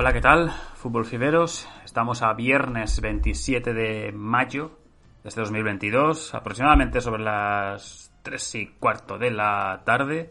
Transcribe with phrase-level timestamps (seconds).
[0.00, 0.52] Hola, ¿qué tal?
[0.76, 1.66] Fútbol Fiberos.
[1.84, 4.70] Estamos a viernes 27 de mayo
[5.24, 10.30] de este 2022, aproximadamente sobre las 3 y cuarto de la tarde.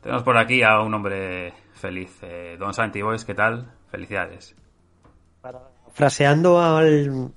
[0.00, 3.72] Tenemos por aquí a un hombre feliz, eh, Don Santi Boys, ¿qué tal?
[3.90, 4.54] Felicidades.
[5.92, 7.32] Fraseando al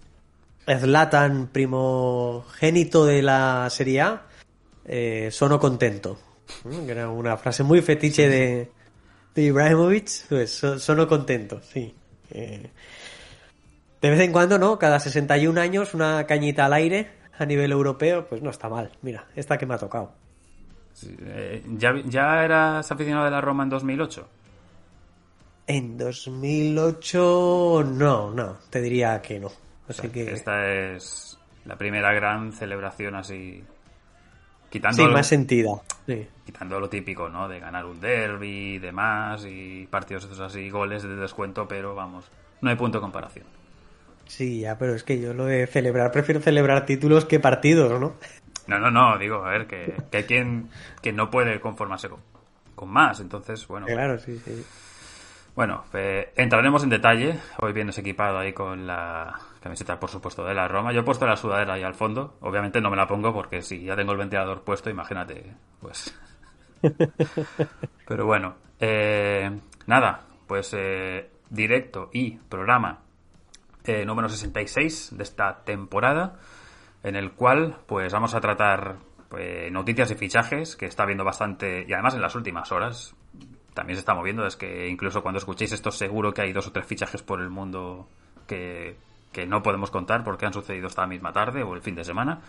[0.68, 4.22] Zlatan primogénito de la Serie A,
[4.86, 6.20] eh, sono contento.
[6.64, 6.88] ¿Mm?
[6.88, 8.72] Era una frase muy fetiche de,
[9.36, 11.94] de Ibrahimovic, pues so- sono contento, sí.
[12.32, 12.70] Eh,
[14.02, 14.78] de vez en cuando, ¿no?
[14.80, 18.92] Cada 61 años una cañita al aire a nivel europeo, pues no está mal.
[19.02, 20.12] Mira, esta que me ha tocado.
[20.94, 24.28] Sí, eh, ¿ya, ¿Ya eras aficionado de la Roma en 2008?
[25.66, 29.50] En 2008, no, no, te diría que no.
[29.88, 30.32] Así que...
[30.34, 33.64] Esta es la primera gran celebración así...
[34.74, 35.70] Quitando Sí, lo- más sentida.
[36.08, 36.28] Sí.
[36.46, 37.48] quitando lo típico, ¿no?
[37.48, 42.26] De ganar un derby y demás, y partidos estos así, goles de descuento, pero vamos,
[42.62, 43.46] no hay punto de comparación.
[44.26, 48.16] Sí, ya, pero es que yo lo de celebrar, prefiero celebrar títulos que partidos, ¿no?
[48.66, 50.70] No, no, no, digo, a ver, que, que hay quien
[51.04, 52.20] que no puede conformarse con,
[52.76, 53.86] con más, entonces, bueno.
[53.86, 54.66] Claro, sí, sí.
[55.56, 57.36] Bueno, eh, entraremos en detalle.
[57.60, 60.92] Hoy vienes equipado ahí con la camiseta, por supuesto, de la Roma.
[60.92, 62.36] Yo he puesto la sudadera ahí al fondo.
[62.42, 66.14] Obviamente no me la pongo porque si ya tengo el ventilador puesto, imagínate, pues.
[68.08, 69.50] Pero bueno, eh,
[69.88, 73.00] nada, pues eh, directo y programa
[73.86, 76.40] eh, número 66 de esta temporada,
[77.02, 78.98] en el cual pues vamos a tratar
[79.30, 83.16] pues, noticias y fichajes, que está viendo bastante, y además en las últimas horas
[83.74, 86.72] también se está moviendo, es que incluso cuando escuchéis esto seguro que hay dos o
[86.74, 88.10] tres fichajes por el mundo
[88.46, 88.98] que,
[89.34, 92.40] que no podemos contar porque han sucedido esta misma tarde o el fin de semana.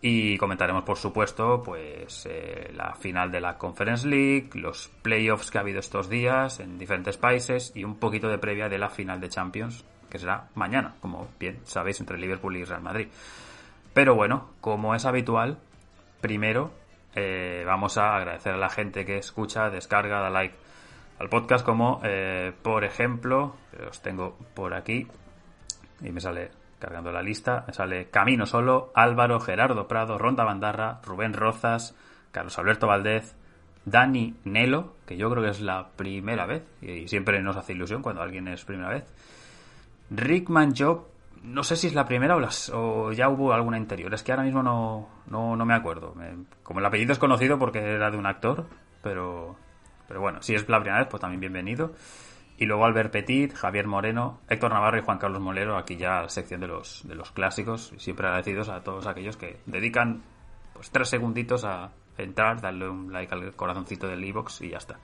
[0.00, 5.58] Y comentaremos, por supuesto, pues eh, la final de la Conference League, los playoffs que
[5.58, 9.20] ha habido estos días en diferentes países y un poquito de previa de la final
[9.20, 13.08] de Champions, que será mañana, como bien sabéis, entre Liverpool y Real Madrid.
[13.92, 15.58] Pero bueno, como es habitual,
[16.20, 16.72] primero
[17.14, 20.54] eh, vamos a agradecer a la gente que escucha, descarga, da like
[21.18, 23.54] al podcast, como eh, por ejemplo,
[23.88, 25.06] os tengo por aquí
[26.02, 31.00] y me sale cargando la lista, me sale Camino Solo, Álvaro, Gerardo Prado, Ronda Bandarra,
[31.04, 31.94] Rubén Rozas,
[32.32, 33.34] Carlos Alberto Valdez,
[33.84, 38.02] Dani Nelo, que yo creo que es la primera vez, y siempre nos hace ilusión
[38.02, 39.04] cuando alguien es primera vez,
[40.10, 41.06] Rickman Job,
[41.42, 44.32] no sé si es la primera o, las, o ya hubo alguna anterior, es que
[44.32, 46.14] ahora mismo no, no, no me acuerdo.
[46.62, 48.66] Como el apellido es conocido porque era de un actor,
[49.02, 49.56] pero,
[50.06, 51.92] pero bueno, si es la primera vez, pues también bienvenido.
[52.60, 56.60] Y luego Albert Petit, Javier Moreno, Héctor Navarro y Juan Carlos Molero, aquí ya sección
[56.60, 60.20] de los, de los clásicos, y siempre agradecidos a todos aquellos que dedican
[60.74, 64.98] pues tres segunditos a entrar, darle un like al corazoncito del iBox y ya está.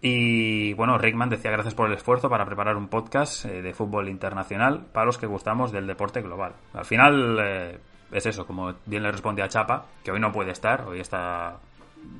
[0.00, 4.08] Y bueno, Rickman decía gracias por el esfuerzo para preparar un podcast eh, de fútbol
[4.08, 6.54] internacional para los que gustamos del deporte global.
[6.74, 7.80] Al final eh,
[8.12, 11.58] es eso, como bien le responde a Chapa, que hoy no puede estar, hoy está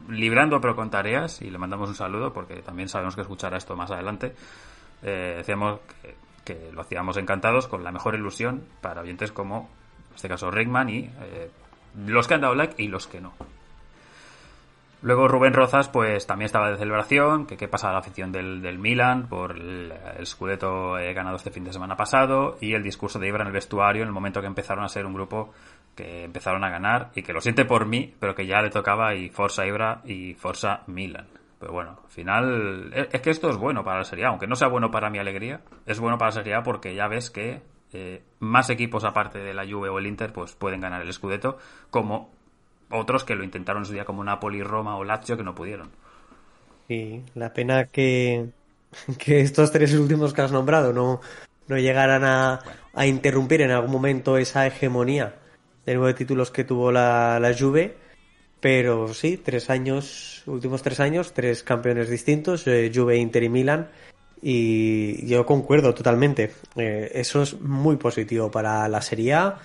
[0.09, 3.77] librando pero con tareas y le mandamos un saludo porque también sabemos que escuchará esto
[3.77, 4.35] más adelante.
[5.03, 5.81] Eh, decíamos
[6.45, 9.69] que, lo hacíamos encantados con la mejor ilusión para oyentes como,
[10.11, 11.51] en este caso, Rickman y eh,
[12.07, 13.33] los que han dado like y los que no.
[15.03, 18.79] Luego Rubén Rozas, pues también estaba de celebración, que qué pasa la afición del, del
[18.79, 23.19] Milan por el, el Scudetto eh, ganado este fin de semana pasado y el discurso
[23.19, 25.53] de Ibra en el vestuario en el momento que empezaron a ser un grupo
[25.97, 29.15] que empezaron a ganar y que lo siente por mí, pero que ya le tocaba
[29.15, 31.27] y Forza Ibra y Forza Milan.
[31.59, 34.47] Pero bueno, al final es, es que esto es bueno para la Serie A, aunque
[34.47, 37.31] no sea bueno para mi alegría, es bueno para la Serie A porque ya ves
[37.31, 37.63] que
[37.95, 41.57] eh, más equipos aparte de la Juve o el Inter pues pueden ganar el Scudetto,
[41.91, 42.31] como
[42.91, 45.91] otros que lo intentaron en su día como Napoli, Roma o Lazio que no pudieron.
[46.91, 48.51] Y la pena que,
[49.19, 51.23] que estos tres últimos que has nombrado no,
[51.69, 52.61] no llegaran a,
[52.93, 55.37] a interrumpir en algún momento esa hegemonía
[55.87, 57.95] de nueve títulos que tuvo la, la Juve.
[58.61, 63.89] Pero sí, tres años, últimos tres años, tres campeones distintos, eh, Juve, Inter y Milan.
[64.43, 66.53] Y yo concuerdo totalmente.
[66.77, 69.59] Eh, eso es muy positivo para la Serie A.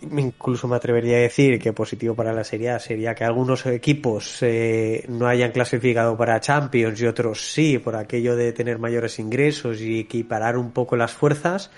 [0.00, 4.38] incluso me atrevería a decir que positivo para la Serie A sería que algunos equipos
[4.42, 9.80] eh, no hayan clasificado para Champions y otros sí, por aquello de tener mayores ingresos
[9.80, 11.70] y equiparar un poco las fuerzas,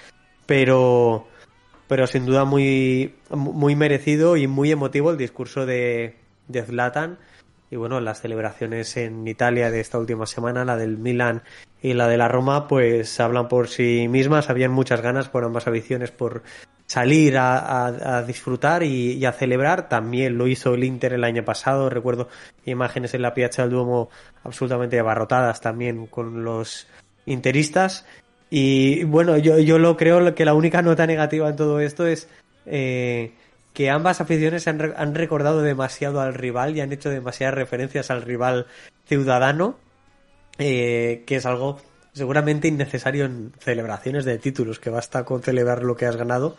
[0.46, 1.28] pero,
[1.90, 6.14] pero sin duda muy, muy merecido y muy emotivo el discurso de,
[6.46, 7.18] de Zlatan.
[7.68, 11.42] Y bueno, las celebraciones en Italia de esta última semana, la del Milan
[11.82, 14.50] y la de la Roma, pues hablan por sí mismas.
[14.50, 16.44] Habían muchas ganas por ambas aficiones por
[16.86, 19.88] salir a, disfrutar y, y a celebrar.
[19.88, 21.90] También lo hizo el Inter el año pasado.
[21.90, 22.28] Recuerdo
[22.66, 24.10] imágenes en la Piazza del Duomo
[24.44, 26.86] absolutamente abarrotadas también con los
[27.26, 28.06] interistas.
[28.50, 32.28] Y bueno, yo, yo lo creo que la única nota negativa en todo esto es
[32.66, 33.32] eh,
[33.72, 38.22] que ambas aficiones han, han recordado demasiado al rival y han hecho demasiadas referencias al
[38.22, 38.66] rival
[39.06, 39.76] ciudadano,
[40.58, 41.80] eh, que es algo
[42.12, 46.56] seguramente innecesario en celebraciones de títulos, que basta con celebrar lo que has ganado,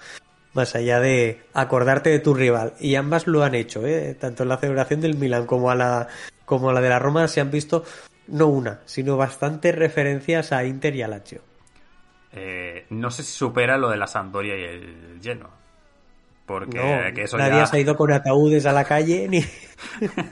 [0.53, 2.73] más allá de acordarte de tu rival.
[2.79, 4.15] Y ambas lo han hecho, ¿eh?
[4.17, 6.07] tanto en la celebración del Milan como a la,
[6.45, 7.83] como a la de la Roma se han visto
[8.27, 11.50] no una, sino bastantes referencias a Inter y a Lazio.
[12.33, 15.51] Eh, no sé si supera lo de la Sampdoria y el Genoa.
[16.45, 17.65] Porque No, que eso nadie ya...
[17.65, 19.41] se ha ido con ataúdes a la calle ni...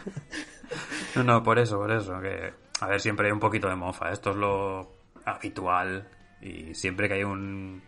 [1.16, 2.19] No, no, por eso, por eso.
[2.22, 4.12] Que, a ver, siempre hay un poquito de mofa.
[4.12, 4.92] Esto es lo
[5.25, 6.07] habitual.
[6.42, 7.81] Y siempre que hay un.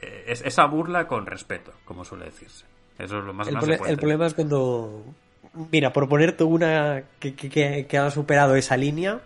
[0.00, 2.64] eh, es, esa burla con respeto, como suele decirse.
[2.98, 3.56] Eso es lo más El,
[3.88, 5.04] el problema es cuando.
[5.72, 7.34] Mira, por ponerte una que-
[7.88, 9.20] que ha superado esa línea,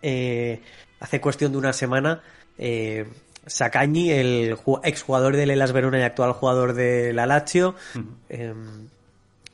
[0.00, 0.62] eh,
[1.00, 2.22] hace cuestión de una semana,
[2.56, 3.06] eh,
[3.46, 7.74] Sacagni, el ju- exjugador del Elas Verona y actual jugador de la Lazio,
[8.28, 8.52] eh,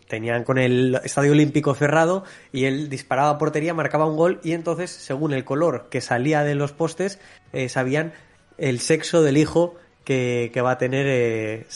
[0.08, 4.52] tenían con el estadio olímpico cerrado y él disparaba a portería, marcaba un gol y
[4.52, 7.18] entonces, según el color que salía de los postes,
[7.52, 8.12] eh, sabían
[8.58, 9.74] el sexo del hijo
[10.04, 11.66] que, que va a tener eh,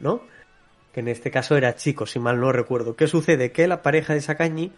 [0.00, 0.22] ¿no?
[0.92, 2.96] Que en este caso era chico, si mal no recuerdo.
[2.96, 3.52] ¿Qué sucede?
[3.52, 4.72] Que la pareja de Sacagni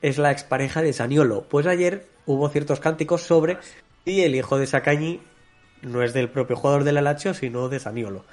[0.00, 1.42] es la expareja de Saniolo.
[1.42, 3.58] Pues ayer hubo ciertos cánticos sobre
[4.06, 5.20] y el hijo de Sacagni
[5.82, 8.24] no es del propio jugador de la Lazio, sino de Saniolo.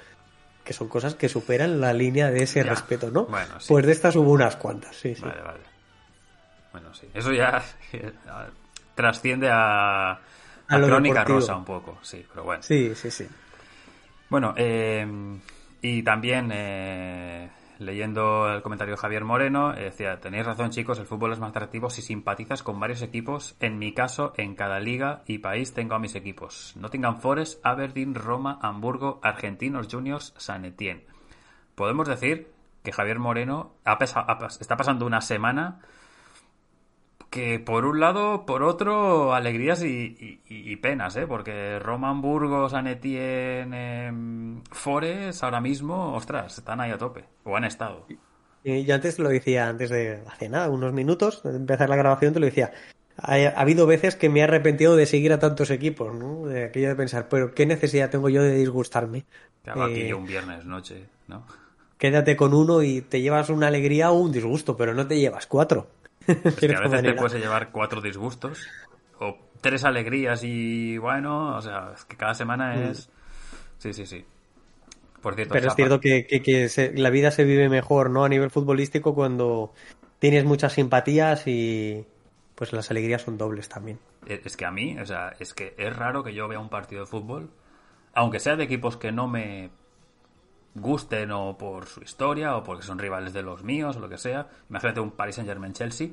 [0.64, 2.70] Que son cosas que superan la línea de ese Ya.
[2.70, 3.26] respeto, ¿no?
[3.26, 3.66] Bueno, sí.
[3.68, 5.22] Pues de estas hubo unas cuantas, sí, sí.
[5.22, 5.60] Vale, vale.
[6.72, 7.08] Bueno, sí.
[7.14, 7.62] Eso ya
[8.94, 10.18] trasciende a, a,
[10.68, 11.38] Crónica deportivo.
[11.40, 12.62] Rosa un poco, sí, pero bueno.
[12.62, 13.28] Sí, sí, sí.
[14.28, 15.06] Bueno, eh,
[15.82, 17.48] y también eh,
[17.78, 21.50] leyendo el comentario de Javier Moreno, eh, decía, tenéis razón chicos, el fútbol es más
[21.50, 23.56] atractivo si simpatizas con varios equipos.
[23.60, 26.74] En mi caso, en cada liga y país tengo a mis equipos.
[26.76, 31.06] Nottingham Forest, Aberdeen, Roma, Hamburgo, Argentinos Juniors, San Etienne.
[31.74, 32.52] Podemos decir
[32.82, 35.80] que Javier Moreno está pasando una semana
[37.36, 41.26] que por un lado, por otro, alegrías y, y- y penas, ¿eh?
[41.26, 47.22] Porque Roma, Hamburgo, San Etienne, em, Forest, ahora mismo, ostras, están ahí a tope.
[47.44, 48.06] O han estado.
[48.62, 52.32] Y yo antes lo decía, antes de hace nada, unos minutos de empezar la grabación,
[52.34, 52.72] te lo decía.
[53.16, 56.46] Ha, ha habido veces que me he arrepentido de seguir a tantos equipos, ¿no?
[56.46, 59.24] De aquello de pensar, pero ¿qué necesidad tengo yo de disgustarme?
[59.62, 61.44] Te hago aquí Eh, yo un viernes noche, ¿no?
[61.98, 65.46] Quédate con uno y te llevas una alegría o un disgusto, pero no te llevas
[65.46, 65.86] cuatro.
[66.26, 68.66] Es que a veces te puedes llevar cuatro disgustos
[69.18, 73.08] o tres alegrías y bueno, o sea, es que cada semana es...
[73.78, 74.24] Sí, sí, sí.
[75.22, 75.56] Por cierto, Mm.
[75.58, 78.24] Pero es cierto que, que- que se- la vida se vive mejor, ¿no?
[78.24, 79.72] A nivel futbolístico cuando
[80.18, 82.04] tienes muchas simpatías y
[82.54, 83.98] pues las alegrías son dobles también.
[84.26, 86.68] Eh, Es que a mí, o sea, es que es raro que yo vea un
[86.70, 87.50] partido de fútbol,
[88.14, 89.70] aunque sea de equipos que no me
[90.74, 94.18] gusten o por su historia o porque son rivales de los míos o lo que
[94.18, 94.48] sea.
[94.68, 96.08] Imagínate un Paris Saint Germain Chelsea,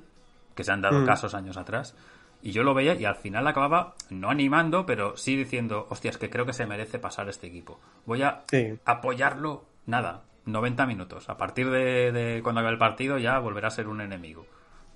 [0.56, 1.06] que se han dado Mm.
[1.06, 1.96] casos años atrás.
[2.42, 6.30] Y yo lo veía y al final acababa no animando, pero sí diciendo, hostias, que
[6.30, 7.80] creo que se merece pasar este equipo.
[8.06, 8.78] Voy a Sí.
[8.86, 11.30] apoyarlo, nada, 90 minutos.
[11.30, 14.46] A partir de, de cuando acabe el partido ya volverá a ser un enemigo.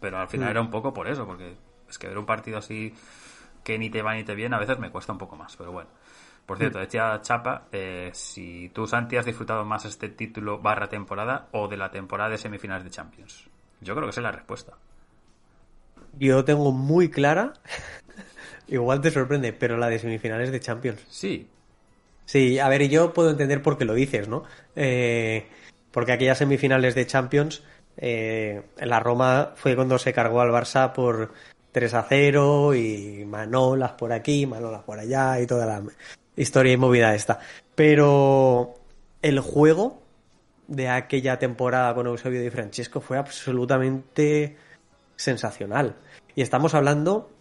[0.02, 0.52] Pero al final Mm.
[0.52, 1.56] era un poco por eso, porque
[1.90, 2.94] es que ver un partido así
[3.64, 5.72] que ni te va ni te viene a veces me cuesta un poco más, pero
[5.72, 5.90] bueno.
[6.46, 11.48] Por cierto, decía Chapa, eh, si tú, Santi, has disfrutado más este título barra temporada
[11.52, 13.50] o de la temporada de semifinales de Champions.
[13.82, 14.74] Yo creo que esa es la respuesta.
[16.19, 17.53] Yo tengo muy clara,
[18.67, 21.01] igual te sorprende, pero la de semifinales de Champions.
[21.09, 21.47] Sí,
[22.27, 24.43] Sí, a ver, yo puedo entender por qué lo dices, ¿no?
[24.75, 25.47] Eh,
[25.91, 27.63] porque aquellas semifinales de Champions,
[27.95, 31.31] eh, la Roma fue cuando se cargó al Barça por
[31.71, 35.81] 3 a 0 y Manolas por aquí, Manolas por allá y toda la
[36.36, 37.39] historia y movida esta.
[37.75, 38.75] Pero
[39.21, 40.01] el juego
[40.67, 44.57] de aquella temporada con Eusebio Di Francesco fue absolutamente
[45.15, 45.95] sensacional.
[46.38, 47.32] Y estamos hablando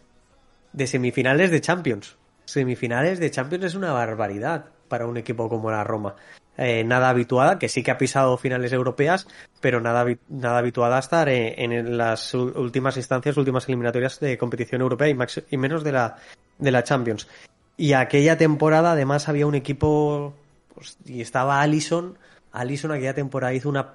[0.72, 2.16] de semifinales de Champions.
[2.46, 6.16] Semifinales de Champions es una barbaridad para un equipo como la Roma.
[6.56, 9.28] eh, nada habituada, que sí que ha pisado finales europeas,
[9.60, 15.14] pero nada, nada habituada a estar en, las últimas instancias, últimas eliminatorias de competición europea
[15.50, 16.16] y menos de la,
[16.56, 17.28] de la Champions.
[17.76, 20.32] Y aquella temporada además había un equipo
[20.74, 22.16] pues, y estaba Allison.
[22.50, 23.92] Allison aquella temporada hizo una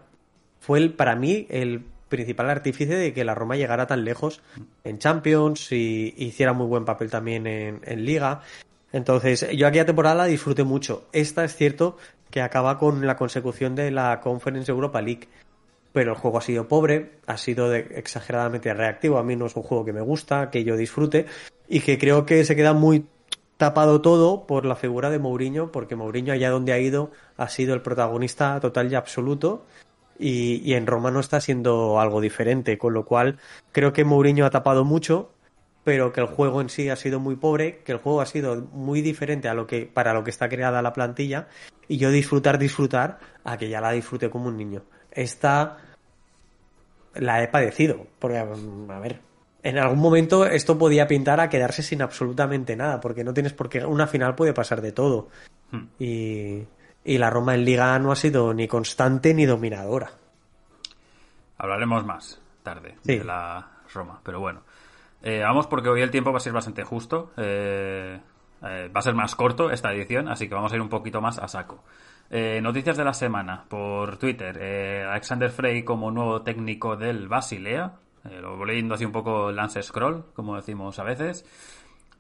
[0.60, 4.42] fue el, para mí el principal artífice de que la Roma llegara tan lejos
[4.84, 8.42] en Champions y hiciera muy buen papel también en, Liga.
[8.94, 11.06] Entonces, yo aquella temporada la disfruté mucho.
[11.14, 11.98] Esta es cierto
[12.30, 15.28] que acaba con la consecución de la Conference Europa League.
[15.94, 19.18] Pero el juego ha sido pobre, ha sido de- exageradamente reactivo.
[19.18, 21.26] A mí no es un juego que me gusta, que yo disfrute
[21.68, 23.06] y que creo que se queda muy
[23.58, 27.74] tapado todo por la figura de Mourinho, porque Mourinho allá donde ha ido ha sido
[27.74, 29.66] el protagonista total y absoluto
[30.20, 33.38] y, y en Roma no está siendo algo diferente, con lo cual
[33.72, 35.32] creo que Mourinho ha tapado mucho,
[35.84, 38.56] pero que el juego en sí ha sido muy pobre, que el juego ha sido
[38.74, 41.48] muy diferente a lo que para lo que está creada la plantilla
[41.88, 44.84] y yo disfrutar disfrutar a que ya la disfrute como un niño.
[45.12, 45.78] Esta
[47.16, 49.20] la he padecido, porque a ver,
[49.64, 53.70] en algún momento esto podía pintar a quedarse sin absolutamente nada, porque no tienes por
[53.70, 55.30] qué una final puede pasar de todo.
[55.72, 55.88] Hmm.
[56.00, 56.64] Y,
[57.04, 60.12] y la Roma en Liga no ha sido ni constante ni dominadora.
[61.58, 63.18] Hablaremos más tarde Sí.
[63.20, 64.62] de la Roma, pero bueno.
[65.24, 67.32] Eh, vamos porque hoy el tiempo va a ser bastante justo.
[67.38, 68.20] eh,
[68.64, 71.20] eh, va a ser más corto esta edición, así que vamos a ir un poquito
[71.22, 71.84] más a saco.
[72.30, 74.58] Eh, noticias de la semana por Twitter.
[74.62, 77.94] eh, Alexander Frey como nuevo técnico del Basilea.
[78.40, 81.44] Lo voy leyendo así un poco Lance Scroll, como decimos a veces.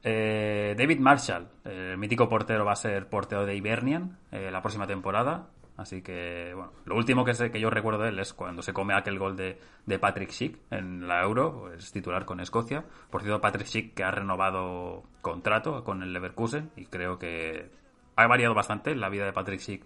[0.03, 4.61] Eh, David Marshall, eh, el mítico portero, va a ser portero de Hibernian eh, la
[4.61, 5.47] próxima temporada.
[5.77, 8.73] Así que, bueno, lo último que, sé, que yo recuerdo de él es cuando se
[8.73, 12.83] come aquel gol de, de Patrick Schick en la Euro, es titular con Escocia.
[13.09, 17.71] Por cierto, Patrick Schick que ha renovado contrato con el Leverkusen y creo que
[18.15, 19.83] ha variado bastante la vida de Patrick Schick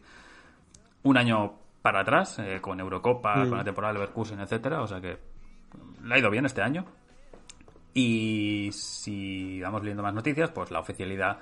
[1.04, 3.50] un año para atrás, eh, con Eurocopa, Mm.
[3.50, 4.82] con la temporada de Leverkusen, etcétera.
[4.82, 5.18] O sea que
[6.04, 6.86] le ha ido bien este año.
[7.98, 11.40] Y si vamos leyendo más noticias, pues la oficialidad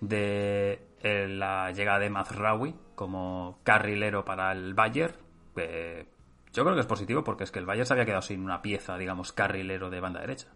[0.00, 5.14] de eh, la llegada de Mazraoui como carrilero para el Bayern,
[5.56, 6.06] eh,
[6.52, 8.62] yo creo que es positivo porque es que el Bayern se había quedado sin una
[8.62, 10.46] pieza, digamos, carrilero de banda derecha.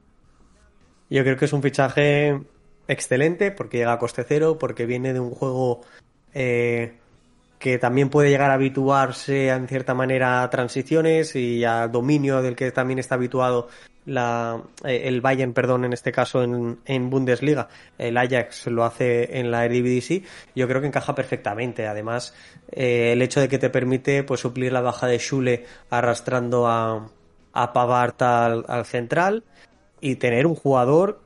[1.11, 2.41] Yo creo que es un fichaje
[2.87, 5.81] excelente porque llega a coste cero, porque viene de un juego
[6.33, 6.97] eh,
[7.61, 12.57] que también puede llegar a habituarse en cierta manera a transiciones y a dominio del
[12.57, 13.69] que también está habituado
[14.07, 17.69] la, eh, el Bayern, perdón, en este caso en, Bundesliga.
[17.99, 20.23] El Ajax lo hace en la Eredivisie.
[20.57, 21.87] Yo creo que encaja perfectamente.
[21.87, 22.35] Además,
[22.73, 27.11] eh, el hecho de que te permite pues suplir la baja de Schule arrastrando a,
[27.53, 29.45] a Pavard al, al central
[30.01, 31.21] y tener un jugador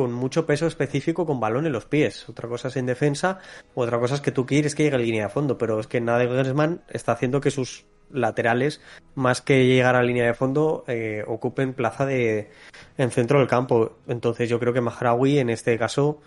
[0.00, 2.28] con mucho peso específico con balón en los pies.
[2.28, 3.38] Otra cosa es en defensa,
[3.74, 6.00] otra cosa es que tú quieres que llegue a línea de fondo, pero es que
[6.00, 8.80] Nagelsmann está haciendo que sus laterales,
[9.14, 12.50] más que llegar a línea de fondo, eh, ocupen plaza de
[12.98, 13.98] en centro del campo.
[14.08, 16.20] Entonces yo creo que Mahraoui en este caso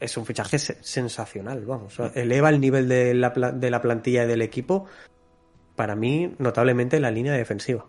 [0.00, 1.94] es un fichaje se- sensacional, vamos.
[1.94, 4.86] Sea, eleva el nivel de la, de la plantilla y del equipo,
[5.76, 7.86] para mí, notablemente en la línea defensiva.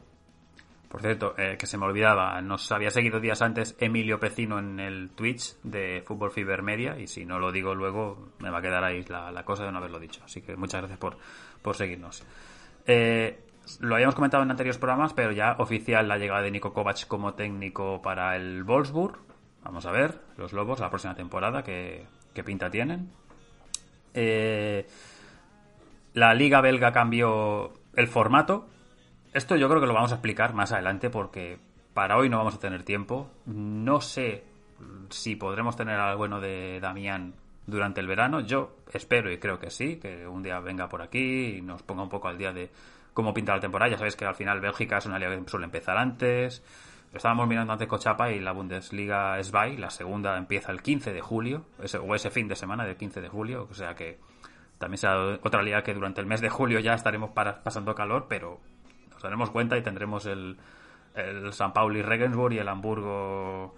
[0.95, 4.79] Por cierto, eh, que se me olvidaba, nos había seguido días antes Emilio Pecino en
[4.79, 8.61] el Twitch de Fútbol Fiber Media y si no lo digo luego me va a
[8.61, 10.21] quedar ahí la, cosa de no haberlo dicho.
[10.23, 11.17] Así que muchas gracias por,
[11.61, 12.23] por seguirnos.
[12.87, 13.43] Eh,
[13.81, 17.33] lo habíamos comentado en anteriores programas, pero ya oficial la llegada de Nico Kovac como
[17.33, 19.17] técnico para el Wolfsburg.
[19.65, 23.11] Vamos a ver, los Lobos, la próxima temporada, qué, qué pinta tienen.
[24.13, 24.87] Eh,
[26.13, 28.69] la liga belga cambió el formato.
[29.35, 31.57] Esto yo creo que lo vamos a explicar más adelante porque
[31.93, 33.29] para hoy no vamos a tener tiempo.
[33.45, 34.45] No sé
[35.09, 37.33] si podremos tener algo bueno de Damián
[37.67, 38.39] durante el verano.
[38.39, 42.03] Yo espero y creo que sí, que un día venga por aquí y nos ponga
[42.03, 42.69] un poco al día de
[43.13, 43.91] cómo pinta la temporada.
[43.91, 46.63] Ya sabéis que al final Bélgica es una liga que suele empezar antes.
[47.13, 51.65] Estábamos mirando antes Cochapa y la Bundesliga SBY, la segunda empieza el 15 de julio,
[51.83, 54.17] ese, o ese fin de semana del 15 de julio, o sea que
[54.77, 58.59] también será otra liga que durante el mes de julio ya estaremos pasando calor, pero
[59.25, 60.57] daremos cuenta y tendremos el,
[61.15, 63.75] el San Pauli Regensburg y el Hamburgo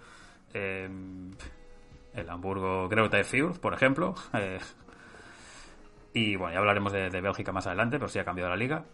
[0.53, 0.89] eh,
[2.13, 4.59] el Hamburgo Greuther Fürth, por ejemplo eh,
[6.13, 8.85] y bueno, ya hablaremos de, de Bélgica más adelante, pero sí ha cambiado la liga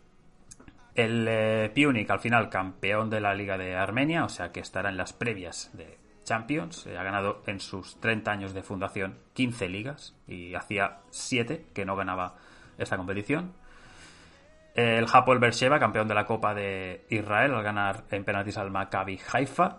[0.95, 4.89] el eh, Punic al final campeón de la liga de Armenia, o sea que estará
[4.89, 9.69] en las previas de Champions, eh, ha ganado en sus 30 años de fundación 15
[9.69, 12.36] ligas y hacía 7 que no ganaba
[12.77, 13.53] esta competición.
[14.74, 19.20] El Hapoel Beersheba, campeón de la Copa de Israel, al ganar en penaltis al Maccabi
[19.32, 19.77] Haifa.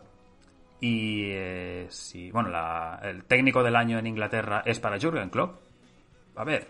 [0.81, 1.89] Y eh,
[2.33, 2.51] bueno,
[3.03, 5.61] el técnico del año en Inglaterra es para Jurgen Klopp.
[6.37, 6.69] A ver,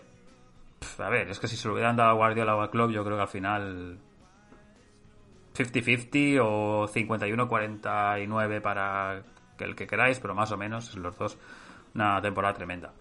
[0.99, 3.03] a ver, es que si se lo hubieran dado a Guardiola o a Klopp, yo
[3.03, 3.99] creo que al final
[5.55, 9.21] 50-50 o 51-49 para
[9.59, 11.37] el que queráis, pero más o menos los dos
[11.93, 12.91] una temporada tremenda.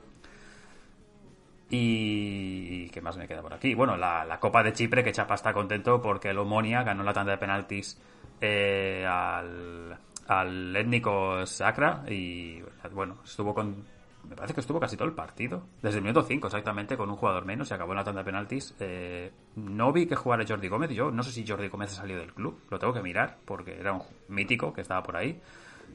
[1.71, 3.75] Y ¿qué más me queda por aquí?
[3.75, 7.12] Bueno, la, la Copa de Chipre, que Chapa está contento porque el Omonia ganó la
[7.12, 8.00] tanda de penaltis
[8.40, 9.97] eh, al,
[10.28, 13.94] al étnico Sacra y bueno, estuvo con...
[14.28, 17.16] Me parece que estuvo casi todo el partido, desde el minuto 5 exactamente, con un
[17.16, 18.75] jugador menos y acabó en la tanda de penaltis.
[18.80, 22.21] Eh, no vi que jugara Jordi Gómez, yo no sé si Jordi Gómez ha salido
[22.21, 25.38] del club, lo tengo que mirar porque era un mítico que estaba por ahí.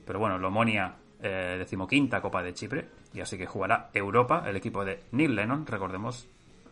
[0.06, 4.56] Pero bueno, el Omonia eh, decimoquinta Copa de Chipre, y así que jugará Europa, el
[4.56, 6.28] equipo de Neil Lennon, recordemos,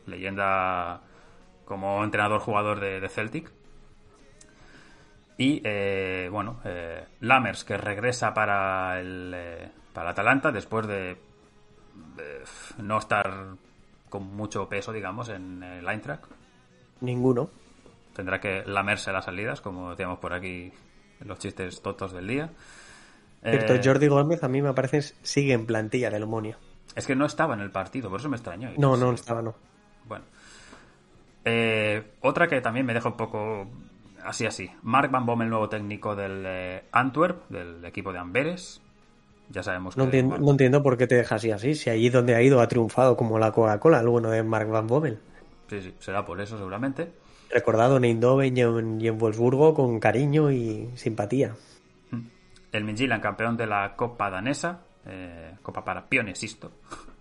[0.06, 1.02] leyenda
[1.66, 3.52] como entrenador-jugador de, de Celtic.
[5.38, 11.18] Y eh, bueno, eh, Lammers que regresa para el, para Atalanta después de,
[12.16, 12.44] de
[12.80, 13.56] no estar
[14.10, 16.26] con mucho peso, digamos, en el Eintracht.
[17.02, 17.50] Ninguno.
[18.16, 20.72] Tendrá que lamerse las salidas, como decíamos por aquí
[21.20, 22.50] en los chistes tontos del día.
[23.44, 26.58] Cierto, Eh, Jordi Gómez a mí me parece sigue en plantilla del Omonia.
[26.96, 28.72] Es que no estaba en el partido, por eso me extrañó.
[28.78, 29.56] No, no estaba, no.
[30.08, 30.26] Bueno.
[31.46, 33.68] Eh, otra que también me deja un poco
[34.24, 34.70] así así.
[34.82, 38.82] Mark Van Bommel, el nuevo técnico del eh, Antwerp, del equipo de Amberes.
[39.50, 40.00] Ya sabemos que...
[40.00, 41.76] No entiendo, bueno, no entiendo por qué te dejas así así.
[41.76, 44.88] Si allí donde ha ido ha triunfado como la Coca-Cola, el bueno de Mark Van
[44.88, 45.20] Bommel.
[45.70, 47.10] Sí, sí, será por eso seguramente.
[47.50, 51.56] Recordado en Eindhoven y en, y en Wolfsburgo con cariño y simpatía.
[52.78, 56.72] El Midtjylland, campeón de la Copa Danesa, eh, Copa para Pionesisto.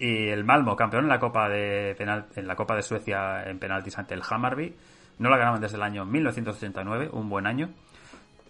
[0.00, 3.58] Y el Malmo, campeón en la Copa de penal, en la Copa de Suecia en
[3.58, 4.76] penaltis ante el Hammarby.
[5.18, 7.70] No la ganaban desde el año 1989, un buen año.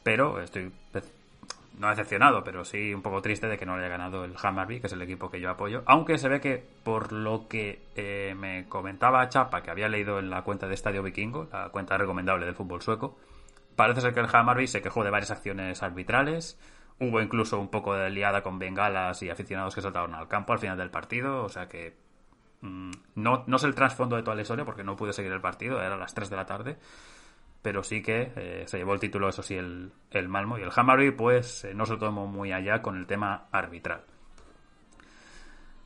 [0.02, 0.70] Pero estoy
[1.78, 4.88] no decepcionado, pero sí un poco triste de que no haya ganado el Hammarby, que
[4.88, 5.82] es el equipo que yo apoyo.
[5.86, 10.30] Aunque se ve que por lo que eh, me comentaba Chapa, que había leído en
[10.30, 13.16] la cuenta de Estadio Vikingo, la cuenta recomendable del fútbol sueco,
[13.78, 16.58] Parece ser que el Hammarby se quejó de varias acciones arbitrales.
[16.98, 20.58] Hubo incluso un poco de liada con bengalas y aficionados que saltaron al campo al
[20.58, 21.44] final del partido.
[21.44, 21.96] O sea que
[22.60, 25.80] mm, no, no el trasfondo de toda la historia porque no pude seguir el partido,
[25.80, 26.76] era a las 3 de la tarde.
[27.62, 30.58] Pero sí que eh, se llevó el título, eso sí, el, el Malmo.
[30.58, 34.02] Y el Hammarby, pues, eh, no se tomó muy allá con el tema arbitral.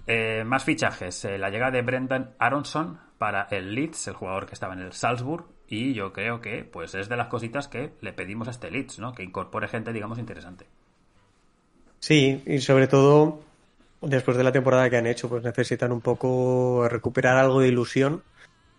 [0.07, 1.25] Eh, más fichajes.
[1.25, 4.93] Eh, la llegada de Brendan Aronson para el Leeds, el jugador que estaba en el
[4.93, 5.47] Salzburg.
[5.69, 8.99] Y yo creo que pues es de las cositas que le pedimos a este Leeds,
[8.99, 9.15] ¿no?
[9.15, 10.67] Que incorpore gente, digamos, interesante.
[11.99, 13.41] Sí, y sobre todo
[14.03, 18.23] después de la temporada que han hecho, pues necesitan un poco recuperar algo de ilusión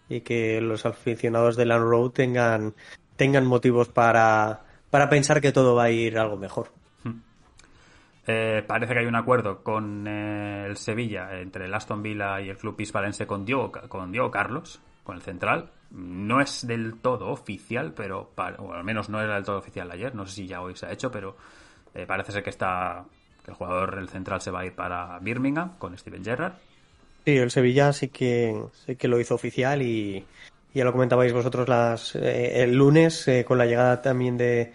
[0.09, 2.75] y que los aficionados de Land Road tengan,
[3.15, 6.71] tengan motivos para, para pensar que todo va a ir algo mejor.
[8.25, 12.49] Eh, parece que hay un acuerdo con eh, el Sevilla entre el Aston Villa y
[12.49, 15.71] el club hispalense con Diego, con Diego Carlos, con el central.
[15.91, 20.15] No es del todo oficial, pero o al menos no era del todo oficial ayer.
[20.15, 21.35] No sé si ya hoy se ha hecho, pero
[21.93, 23.05] eh, parece ser que está
[23.43, 26.53] que el jugador el central se va a ir para Birmingham con Steven Gerrard.
[27.25, 30.25] Sí, el Sevilla sí que, sí que lo hizo oficial y
[30.73, 34.71] ya lo comentabais vosotros eh, el lunes con la llegada también de,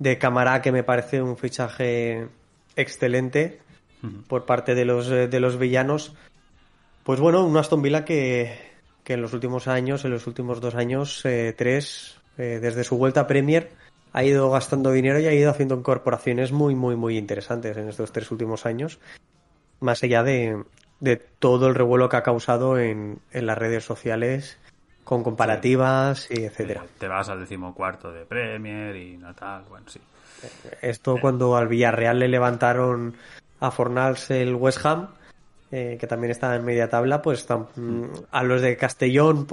[0.00, 2.28] de Camará, que me parece un fichaje
[2.76, 3.60] excelente
[4.28, 6.14] por parte de los, eh, de los villanos.
[7.04, 8.58] Pues bueno, un Aston Villa que,
[9.04, 12.96] que en los últimos años, en los últimos dos años, eh, tres, eh, desde su
[12.96, 13.70] vuelta a Premier,
[14.12, 18.12] ha ido gastando dinero y ha ido haciendo incorporaciones muy, muy, muy interesantes en estos
[18.12, 18.98] tres últimos años.
[19.80, 20.62] Más allá de,
[21.00, 24.58] de todo el revuelo que ha causado en, en las redes sociales
[25.04, 26.84] con comparativas y etcétera.
[26.98, 30.00] Te vas al decimocuarto de Premier y no tal, bueno, sí.
[30.80, 33.14] Esto cuando al Villarreal le levantaron
[33.60, 35.08] a Fornals el West Ham,
[35.70, 39.46] eh, que también está en media tabla, pues a los de Castellón,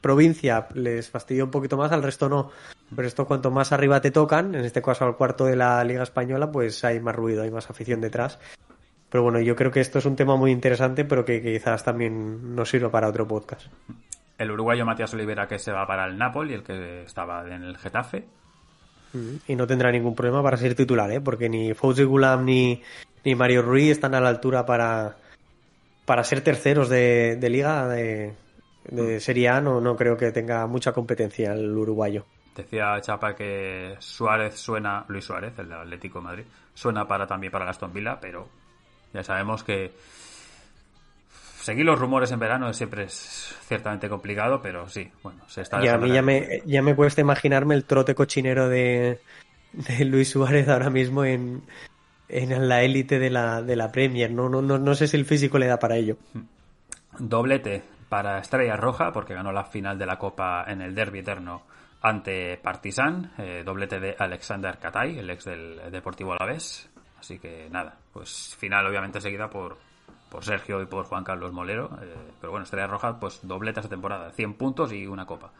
[0.00, 2.50] provincia, les fastidió un poquito más, al resto no.
[2.94, 6.02] Pero esto cuanto más arriba te tocan, en este caso al cuarto de la Liga
[6.02, 8.38] Española, pues hay más ruido, hay más afición detrás.
[9.10, 11.82] Pero bueno, yo creo que esto es un tema muy interesante, pero que, que quizás
[11.82, 13.66] también nos sirva para otro podcast.
[14.38, 17.78] El uruguayo Matías Olivera que se va para el Napoli, el que estaba en el
[17.78, 18.26] Getafe.
[19.46, 21.20] Y no tendrá ningún problema para ser titular, ¿eh?
[21.20, 22.82] porque ni Fauzi Gulam ni,
[23.24, 25.16] ni Mario Ruiz están a la altura para,
[26.04, 28.34] para ser terceros de, de liga de,
[28.84, 29.60] de Serie A.
[29.60, 32.24] No, no creo que tenga mucha competencia el uruguayo.
[32.56, 37.68] Decía Chapa que Suárez suena, Luis Suárez, el Atlético de Madrid, suena para también para
[37.68, 38.48] Aston Villa, pero
[39.12, 39.92] ya sabemos que
[41.66, 45.88] seguir los rumores en verano siempre es ciertamente complicado, pero sí, bueno, se está Y
[45.88, 49.20] a mí ya me, ya me cuesta imaginarme el trote cochinero de,
[49.72, 51.62] de Luis Suárez ahora mismo en,
[52.28, 54.30] en la élite de la, de la Premier.
[54.30, 56.16] No, no, no, no sé si el físico le da para ello.
[57.18, 61.62] Doblete para Estrella Roja, porque ganó la final de la Copa en el Derby Eterno
[62.00, 66.88] ante Partizan, eh, doblete de Alexander Katay, el ex del Deportivo Alavés.
[67.18, 69.78] Así que nada, pues final obviamente seguida por,
[70.36, 71.98] por Sergio y por Juan Carlos Molero.
[72.02, 75.50] eh, pero bueno, Estrella Roja, pues doblete esta temporada, 100 puntos y una copa.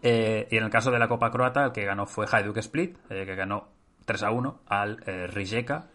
[0.00, 2.96] Eh, y en el caso de la Copa Croata, el que ganó fue Hajduk Split,
[3.10, 3.68] eh, que ganó
[4.06, 4.96] 3 a 1 al
[5.34, 5.88] Rijeka,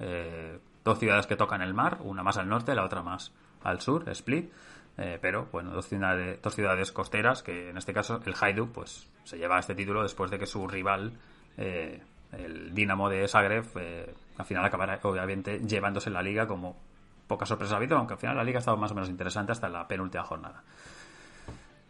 [0.84, 3.34] dos ciudades que tocan el mar, una más al norte, la otra más
[3.64, 4.54] al sur, Split.
[4.96, 9.40] Pero bueno, dos ciudades, dos ciudades costeras que en este caso el Hajduk pues se
[9.40, 11.14] lleva este título después de que su rival,
[11.58, 13.66] el Dinamo de Zagreb,
[14.38, 16.85] al final acabará obviamente llevándose la liga como
[17.28, 19.52] poca sorpresa ha habido, aunque al final la liga ha estado más o menos interesante
[19.52, 20.64] hasta la penúltima jornada.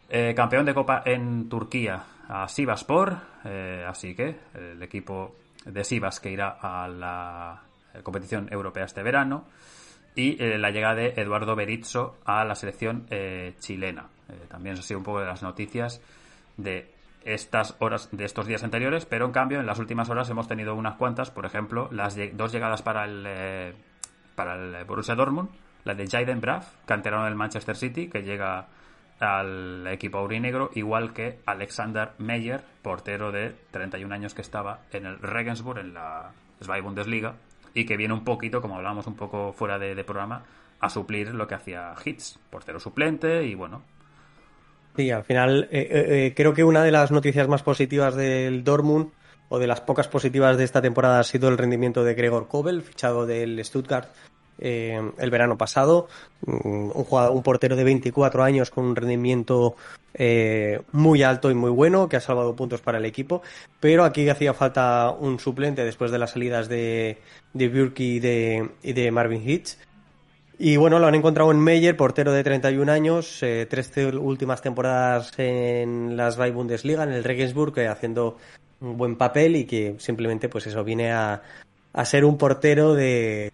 [0.08, 6.20] Eh, campeón de Copa en Turquía a Sivaspor, eh, así que el equipo de Sivas
[6.20, 9.46] que irá a la eh, competición europea este verano
[10.14, 13.06] y la llegada de Eduardo Berizzo a la selección
[13.60, 14.06] chilena.
[14.48, 16.00] También eso ha sido un poco de las noticias
[16.56, 16.90] de
[17.22, 20.74] estas horas de estos días anteriores, pero en cambio en las últimas horas hemos tenido
[20.74, 23.74] unas cuantas, por ejemplo, las dos llegadas para el
[24.36, 25.48] para el Borussia Dortmund,
[25.84, 28.68] la de Jaden Braff, canterano del Manchester City, que llega
[29.18, 35.18] al equipo aurinegro, igual que Alexander Meyer, portero de 31 años que estaba en el
[35.18, 36.30] Regensburg, en la
[36.62, 37.34] Zweite Bundesliga,
[37.74, 40.44] y que viene un poquito, como hablábamos un poco fuera de, de programa,
[40.78, 43.82] a suplir lo que hacía Hitz, portero suplente, y bueno,
[44.96, 48.64] Sí, al final eh, eh, eh, creo que una de las noticias más positivas del
[48.64, 49.10] Dortmund
[49.48, 52.82] o de las pocas positivas de esta temporada ha sido el rendimiento de Gregor Kobel,
[52.82, 54.08] fichado del Stuttgart
[54.58, 56.08] eh, el verano pasado.
[56.46, 59.76] Mm, Un, portero de 24 años con un rendimiento
[60.14, 63.42] eh, muy alto y muy bueno, que ha salvado puntos para el equipo.
[63.80, 67.18] Pero aquí hacía falta un suplente después de las salidas de,
[67.52, 69.76] de Bürki y de, y de Marvin Hitch.
[70.58, 75.32] Y bueno, lo han encontrado en Meyer, portero de 31 años, eh, tres últimas temporadas
[75.36, 78.38] en las Zweite Bundesliga, en el Regensburg, haciendo
[78.80, 81.42] un buen papel y que simplemente, pues eso, viene a,
[81.92, 83.52] a ser un portero de,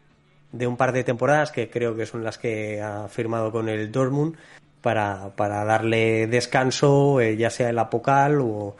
[0.52, 3.90] de un par de temporadas que creo que son las que ha firmado con el
[3.90, 4.36] Dortmund
[4.80, 8.76] para, para darle descanso, eh, ya sea en la Pocal o...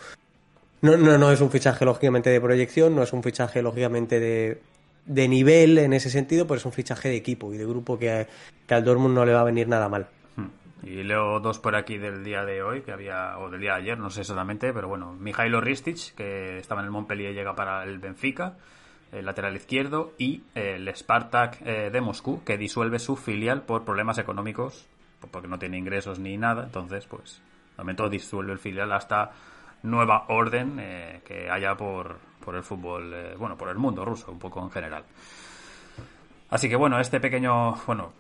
[0.83, 4.61] No, no, no es un fichaje lógicamente de proyección, no es un fichaje lógicamente de,
[5.07, 8.26] de nivel en ese sentido, pero es un fichaje de equipo y de grupo que,
[8.66, 10.09] que al Dortmund no le va a venir nada mal.
[10.83, 13.83] Y leo dos por aquí del día de hoy, que había, o del día de
[13.83, 17.85] ayer, no sé exactamente, pero bueno, Mijailo Ristic, que estaba en el Montpellier, llega para
[17.85, 18.57] el Benfica,
[19.12, 24.18] el lateral izquierdo, y el Spartak eh, de Moscú, que disuelve su filial por problemas
[24.18, 24.88] económicos,
[25.31, 27.40] porque no tiene ingresos ni nada, entonces, pues,
[27.77, 29.31] de momento disuelve el filial hasta
[29.85, 34.33] nueva orden eh, que haya por, por el fútbol, eh, bueno, por el mundo ruso,
[34.33, 35.05] un poco en general.
[36.51, 38.12] Así que bueno, este pequeño, bueno,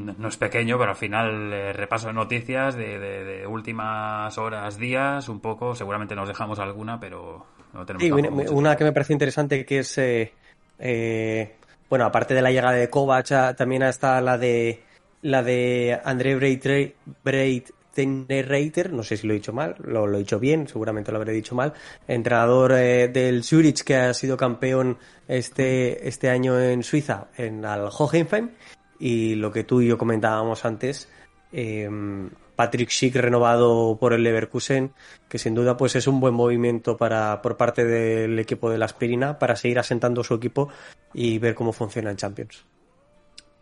[0.00, 4.78] no es pequeño, pero al final eh, repaso de noticias de, de- de últimas horas,
[4.78, 8.92] días, un poco, seguramente nos dejamos alguna, pero no tenemos Sí, una, una que me
[8.92, 10.32] parece interesante que es, eh,
[10.78, 11.54] eh,
[11.88, 14.82] bueno, aparte de la llegada de Kovac, ah, también está la de
[15.22, 16.64] la de André Breit
[17.94, 21.18] Reiter, no sé si lo he dicho mal, lo, lo he dicho bien, seguramente lo
[21.18, 21.74] habré dicho mal,
[22.08, 24.96] entrenador eh, del Zurich que ha sido campeón
[25.28, 28.50] este, este año en Suiza, en el Hohenheim,
[29.00, 31.10] y lo que tú y yo comentábamos antes,
[31.52, 31.88] eh,
[32.54, 34.92] Patrick Schick renovado por el Leverkusen,
[35.28, 38.84] que sin duda pues es un buen movimiento para por parte del equipo de la
[38.84, 40.68] Aspirina para seguir asentando su equipo
[41.14, 42.66] y ver cómo funciona en Champions.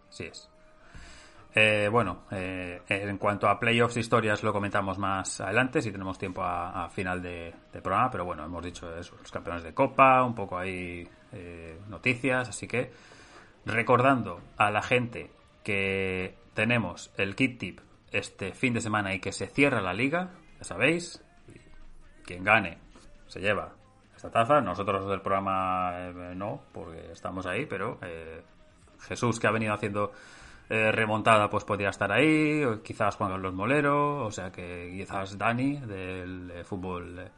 [0.09, 0.51] Así es.
[1.55, 6.43] Eh, bueno, eh, en cuanto a playoffs, historias, lo comentamos más adelante, si tenemos tiempo
[6.43, 10.35] a, final de, de programa, pero bueno, hemos dicho eso, los campeones de Copa, un
[10.35, 12.91] poco ahí eh, noticias, así que
[13.69, 15.31] recordando a la gente
[15.63, 20.31] que tenemos el kit tip este fin de semana y que se cierra la liga,
[20.59, 21.23] ya sabéis,
[22.25, 22.79] quien gane
[23.27, 23.75] se lleva
[24.17, 28.43] esta taza, nosotros del programa eh, no, porque estamos ahí, pero eh,
[29.01, 30.13] Jesús que ha venido haciendo
[30.71, 35.79] eh, remontada pues podría estar ahí, quizás Juan Carlos Molero, o sea que quizás Dani
[35.79, 37.31] del eh, fútbol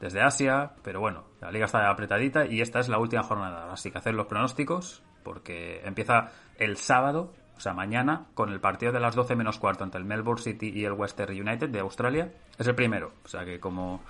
[0.00, 3.90] desde Asia, pero bueno, la liga está apretadita y esta es la última jornada, así
[3.90, 9.00] que hacer los pronósticos porque empieza el sábado, o sea, mañana, con el partido de
[9.00, 12.66] las 12 menos cuarto entre el Melbourne City y el Western United de Australia, es
[12.66, 14.02] el primero, o sea que como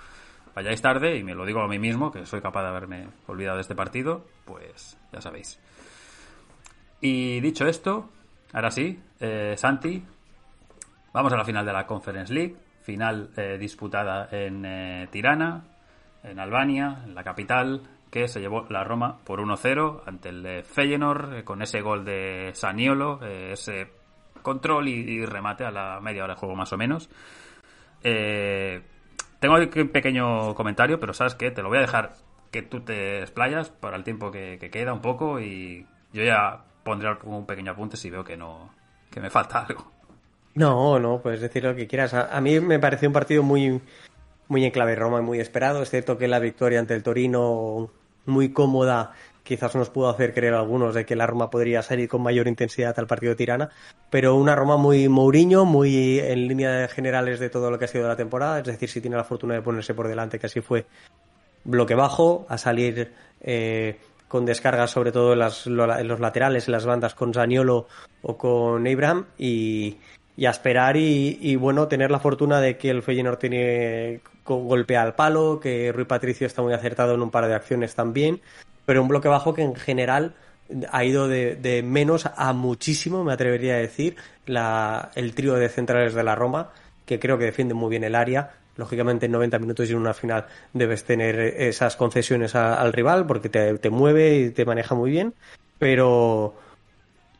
[0.55, 3.55] vayáis tarde, y me lo digo a mí mismo, que soy capaz de haberme olvidado
[3.55, 5.59] de este partido, pues ya sabéis.
[7.01, 8.09] Y dicho esto,
[8.51, 10.03] ahora sí, eh, Santi,
[11.13, 15.63] vamos a la final de la Conference League, final eh, disputada en eh, Tirana,
[16.23, 21.33] en Albania, en la capital, que se llevó la Roma por 1-0 ante el Feyenoord,
[21.33, 23.87] eh, con ese gol de Saniolo, eh, ese
[24.41, 27.09] control y, remate a la media hora de juego más o menos.
[28.03, 28.81] Eh,
[29.39, 32.13] tengo aquí un pequeño comentario, pero sabes que te lo voy a dejar
[32.51, 36.65] que tú te explayas para el tiempo que, que queda un poco y yo ya
[36.83, 38.73] pondré un pequeño apunte si veo que no
[39.11, 39.91] que me falta algo.
[40.55, 42.13] No, no, puedes decir lo que quieras.
[42.13, 43.81] A, a mí me pareció un partido muy,
[44.47, 45.81] muy en clave Roma y muy esperado.
[45.81, 47.91] Es cierto que la victoria ante el Torino,
[48.29, 49.13] muy cómoda,
[49.43, 52.93] quizás nos pudo hacer creer algunos de que la Roma podría salir con mayor intensidad
[52.97, 53.69] al partido de Tirana,
[54.09, 58.07] pero una Roma muy Mourinho, muy en línea generales de todo lo que ha sido
[58.07, 60.85] la temporada, es decir, si tiene la fortuna de ponerse por delante, que así fue
[61.63, 63.11] bloque bajo, a salir
[63.41, 65.39] eh, con descargas sobre todo en,
[66.07, 67.87] los laterales, en las bandas con Zaniolo
[68.21, 69.97] o con Abraham y,
[70.37, 74.21] y a esperar y, y, bueno, tener la fortuna de que el Feyenoord tiene
[74.55, 78.41] golpea al palo, que Rui Patricio está muy acertado en un par de acciones también,
[78.85, 80.35] pero un bloque bajo que en general
[80.91, 86.13] ha ido de, menos a muchísimo, me atrevería a decir, la, el trío de centrales
[86.13, 86.69] de la Roma,
[87.05, 88.51] que creo que defiende muy bien el área.
[88.75, 93.49] Lógicamente en 90 minutos y en una final debes tener esas concesiones al rival porque
[93.49, 95.33] te mueve y te maneja muy bien,
[95.79, 96.55] pero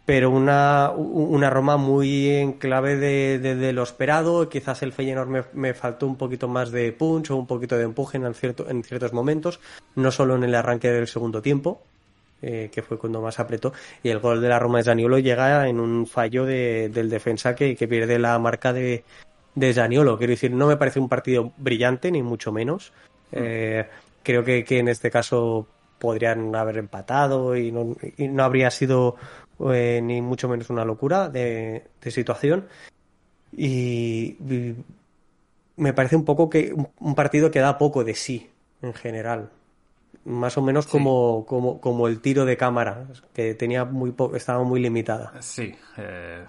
[0.10, 4.50] pero una, una Roma muy en clave de, de- de lo esperado.
[4.50, 7.84] Quizás el Feyenoord me, me faltó un poquito más de punch o un poquito de
[7.84, 9.60] empuje en, cierto, en ciertos momentos,
[9.94, 11.84] no solo en el arranque del segundo tiempo,
[12.42, 15.68] eh, que fue cuando más apretó, y el gol de la Roma de Zaniolo llega
[15.70, 19.04] en un fallo de- del defensa que, que pierde la marca de,
[19.54, 20.18] de Zaniolo.
[20.18, 22.94] Quiero decir, no me parece un partido brillante, ni mucho menos.
[23.32, 23.86] Eh,
[24.24, 25.68] creo que, que en este caso
[26.00, 29.18] podrían haber empatado y no, y no habría sido
[29.74, 32.68] eh, ni mucho menos una locura de, de situación.
[33.52, 34.76] Y, y
[35.78, 38.50] me parece un poco que un, un partido que da poco de sí
[38.82, 39.50] en general.
[40.26, 44.64] Más o menos como, como, como el tiro de cámara, que tenía muy po- estaba
[44.64, 45.34] muy limitada.
[45.40, 45.74] Sí.
[45.98, 46.46] eh,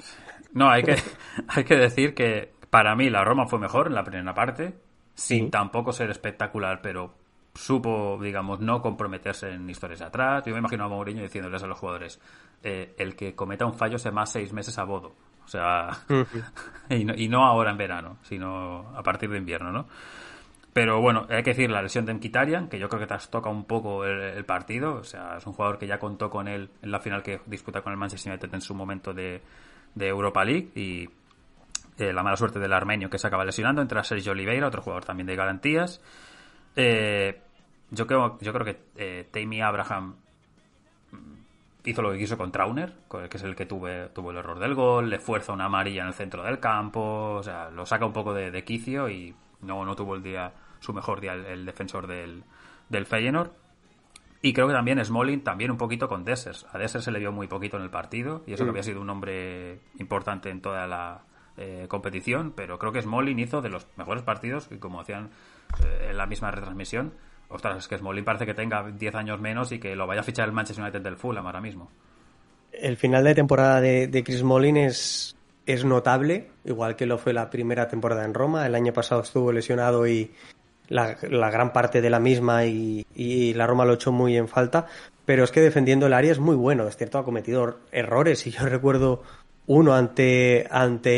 [0.53, 0.97] no, hay que,
[1.49, 4.75] hay que decir que para mí la Roma fue mejor en la primera parte,
[5.15, 5.51] sin Sí.
[5.51, 7.15] tampoco ser espectacular, pero
[7.55, 10.45] supo, digamos, no comprometerse en historias atrás.
[10.47, 12.21] Yo me imagino a Mourinho diciéndoles a los jugadores,
[12.63, 15.15] eh, el que cometa un fallo se más seis meses a bodo.
[15.45, 15.89] O sea,
[16.91, 19.87] y, no, y no ahora en verano, sino a partir de invierno, ¿no?
[20.73, 23.65] Pero bueno, hay que decir la lesión de Mkhitaryan, que yo creo que trastoca un
[23.65, 24.95] poco el, el partido.
[24.95, 27.83] O sea, es un jugador que ya contó con él en la final que disputa
[27.83, 29.43] con el Manchester United en su momento de,
[29.97, 30.71] de Europa League.
[30.77, 31.09] Y
[31.99, 33.83] eh, la mala suerte del armenio que se acaba lesionando.
[33.83, 36.01] Entra Sergio Oliveira, otro jugador también de garantías.
[36.77, 37.41] Eh,
[37.91, 40.15] yo, creo, yo creo que eh, Tammy Abraham
[41.13, 44.59] mm, hizo lo que quiso con Trauner, que es el que tuve, tuvo el error
[44.59, 48.07] del gol, le fuerza una amarilla en el centro del campo, o sea, lo saca
[48.07, 51.45] un poco de, de quicio y no, no tuvo el día, su mejor día el,
[51.47, 52.45] el defensor del,
[52.89, 53.51] del Feyenoord.
[54.43, 56.67] Y creo que también Smalling, también un poquito con Dessers.
[56.73, 59.03] A Dessers se le vio muy poquito en el partido, y eso que había sido
[59.03, 61.21] un hombre importante en toda la
[61.59, 65.29] eh, competición, pero creo que Smalling hizo de los mejores partidos, y como decían
[66.09, 67.13] en la misma retransmisión,
[67.51, 70.49] ostras, es que parece que tenga 10 años menos y que lo vaya a fichar
[70.49, 71.91] el Manchester United del Fulham ahora mismo.
[72.73, 75.35] El final de temporada de, Chris Molin es,
[75.85, 78.67] notable, igual que lo fue la primera temporada en Roma.
[78.67, 80.31] El año pasado estuvo lesionado y
[80.89, 83.05] la, gran parte de la misma y,
[83.55, 84.87] la Roma lo echó muy en falta.
[85.27, 86.87] Pero es que defendiendo el área es muy bueno.
[86.87, 89.23] Es cierto, ha cometido errores y yo recuerdo
[89.67, 90.67] uno ante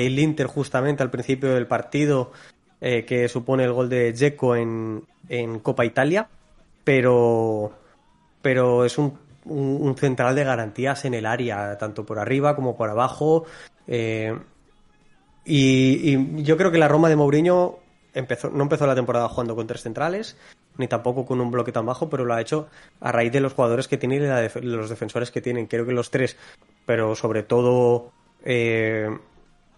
[0.06, 2.32] el Inter justamente al principio del partido
[2.84, 6.28] eh, que supone el gol de Dzeko en, en Copa Italia.
[6.82, 7.72] Pero,
[8.42, 12.90] pero es un, un, central de garantías en el área, tanto por arriba como por
[12.90, 13.44] abajo.
[13.86, 14.36] Eh,
[15.44, 17.78] y, yo creo que la Roma de Mourinho
[18.14, 20.36] empezó, no empezó la temporada jugando con tres centrales,
[20.76, 22.68] ni tampoco con un bloque tan bajo, pero lo ha hecho
[23.00, 25.68] a raíz de los jugadores que tiene y de los defensores que tienen.
[25.68, 26.36] Creo que los tres,
[26.84, 28.10] pero sobre todo
[28.44, 29.08] eh,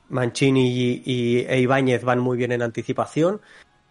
[0.08, 3.40] Mancini y, y e Ibáñez van muy bien en anticipación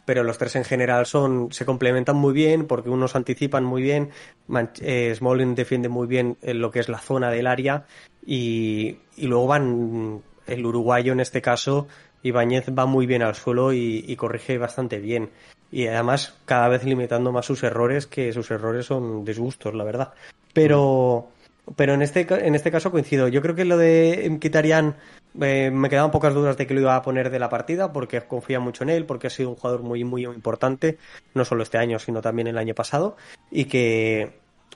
[0.06, 4.10] pero los tres en general son se complementan muy bien porque unos anticipan muy bien,
[4.48, 7.86] Man- eh, Smalling defiende muy bien en lo que es la zona del área
[8.26, 11.88] y, y luego van el uruguayo en este caso
[12.22, 15.30] Ibáñez va muy bien al suelo y, y corrige bastante bien.
[15.72, 20.14] Y además cada vez limitando más sus errores que sus errores son disgustos la verdad.
[20.54, 21.30] Pero
[21.76, 24.96] pero en este en este caso coincido yo creo que lo de Mkhitaryan
[25.42, 28.22] eh, me quedaban pocas dudas de que lo iba a poner de la partida porque
[28.22, 30.98] confía mucho en él, porque ha sido un jugador muy, muy importante,
[31.34, 33.16] no solo este año, sino también el año pasado,
[33.50, 34.34] y que,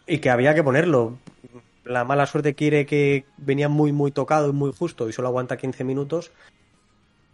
[0.08, 1.18] y que había que ponerlo.
[1.84, 5.58] La mala suerte quiere que venía muy, muy tocado y muy justo y solo aguanta
[5.58, 6.32] 15 minutos,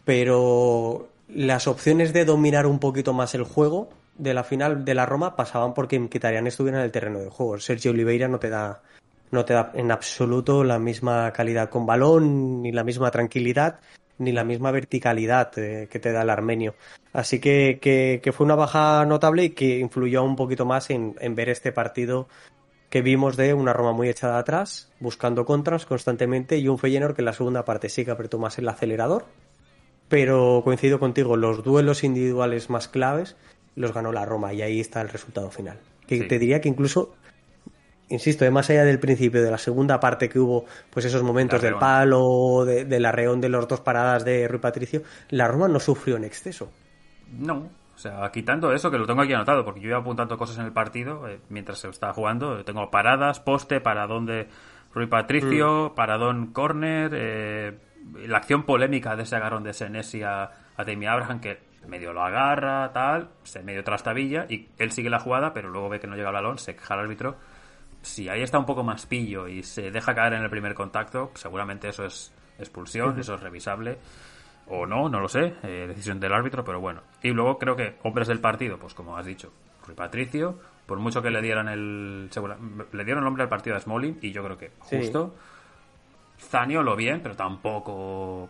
[0.04, 5.06] pero las opciones de dominar un poquito más el juego de la final de la
[5.06, 7.58] Roma pasaban porque Mkhitaryan estuviera en el terreno de juego.
[7.60, 8.82] Sergio Oliveira no te da
[9.34, 13.80] no te da en absoluto la misma calidad con balón, ni la misma tranquilidad,
[14.20, 16.76] ni la misma verticalidad eh, que te da el armenio.
[17.12, 21.16] Así que, que, que, fue una baja notable y que influyó un poquito más en,
[21.20, 22.28] en ver este partido
[22.90, 27.22] que vimos de una Roma muy echada atrás, buscando contras constantemente, y un Feyenoord que
[27.22, 29.26] en la segunda parte sí que apretó más el acelerador,
[30.10, 33.36] pero coincido contigo, los duelos individuales más claves
[33.76, 35.80] los ganó la Roma y ahí está el resultado final.
[36.06, 36.28] Que Sí.
[36.28, 37.16] te diría que incluso,
[38.14, 41.62] insisto, eh, más allá del principio de la segunda parte que hubo, pues esos momentos
[41.62, 45.80] del palo, de, del arreón de los dos paradas de Rui Patricio, la Roma no
[45.80, 46.72] sufrió en exceso.
[47.38, 50.58] No, o sea, quitando eso, que lo tengo aquí anotado, porque yo iba apuntando cosas
[50.60, 52.64] en el partido eh, mientras se estaba jugando.
[52.64, 54.48] Tengo paradas, poste, paradón de
[54.94, 55.96] Rui Patricio, Mm.
[55.96, 57.78] paradón corner, eh,
[58.28, 62.92] la acción polémica de ese agarrón de Senesi a, a Abraham, que medio lo agarra,
[62.94, 66.30] tal, se medio trastabilla, y él sigue la jugada, pero luego ve que no llega
[66.30, 67.36] el balón, se queja al árbitro.
[68.04, 71.32] Si ahí está un poco más pillo y se deja caer en el primer contacto,
[71.34, 73.98] seguramente eso es expulsión, eso es revisable
[74.68, 77.02] o no, no lo sé, eh, decisión del árbitro, pero bueno.
[77.22, 79.52] Y luego creo que hombres del partido, pues como has dicho,
[79.88, 82.58] Rui Patricio, por mucho que le dieran el segura-
[82.92, 84.98] le dieron el nombre al partido a Smalling y yo creo que Sí.
[84.98, 85.34] justo
[86.40, 88.50] Zaniolo bien, pero tampoco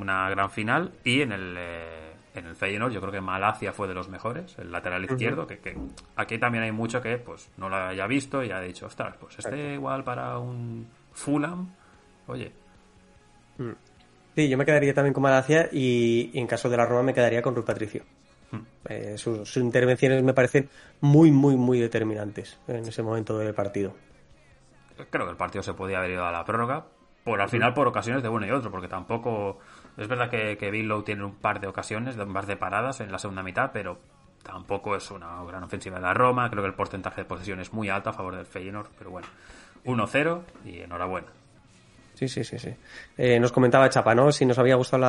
[0.00, 3.88] una gran final y en el eh, en el Feyenoord yo creo que Malacia fue
[3.88, 5.76] de los mejores, el lateral izquierdo, que, que
[6.16, 9.38] aquí también hay mucho que pues no lo haya visto y ha dicho, ostras, pues
[9.38, 11.74] este igual para un Fulham,
[12.26, 12.52] oye,
[14.34, 17.14] Sí, yo me quedaría también con Malacia y, y en caso de la Roma me
[17.14, 18.04] quedaría con Rui Patricio.
[18.88, 20.68] Eh, sus, sus intervenciones me parecen
[21.00, 23.94] muy, muy, muy determinantes en ese momento del partido.
[25.10, 26.86] creo que el partido se podía haber ido a la prórroga.
[27.22, 29.58] Por al final, por ocasiones de uno y otro, porque tampoco.
[29.96, 33.12] Es verdad que, que Billow tiene un par de ocasiones, un par de paradas en
[33.12, 33.98] la segunda mitad, pero
[34.42, 36.50] tampoco es una gran ofensiva de la Roma.
[36.50, 39.28] Creo que el porcentaje de posesión es muy alto a favor del Feyenoord, pero bueno.
[39.84, 41.28] 1-0 y enhorabuena.
[42.14, 42.70] Sí, sí, sí, sí.
[43.16, 44.30] Eh, nos comentaba Chapa, ¿no?
[44.30, 45.00] Si nos había gustado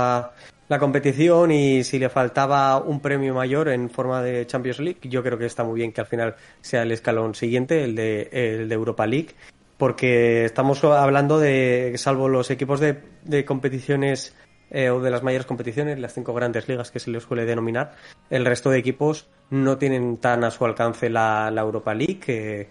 [0.69, 4.99] la, competición y si le faltaba un premio mayor en forma de Champions League.
[5.03, 8.29] Yo creo que está muy bien que al final sea el escalón siguiente, el de,
[8.31, 9.35] el de Europa League,
[9.77, 14.33] porque estamos hablando de, salvo los equipos de competiciones
[14.71, 17.93] eh, o de las mayores competiciones, las cinco grandes ligas que se les suele denominar,
[18.29, 22.69] el resto de equipos no tienen tan a su alcance la, Europa League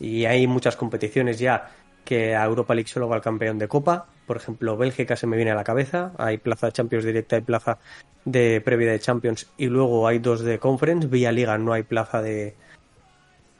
[0.00, 1.70] y hay muchas competiciones ya
[2.04, 4.06] que a Europa League solo va el campeón de Copa.
[4.26, 6.12] Por ejemplo, Bélgica se me viene a la cabeza.
[6.18, 7.78] Hay plaza de Champions directa, hay plaza
[8.24, 11.06] de previa de Champions y luego hay dos de Conference.
[11.06, 12.56] Vía Liga no hay plaza de,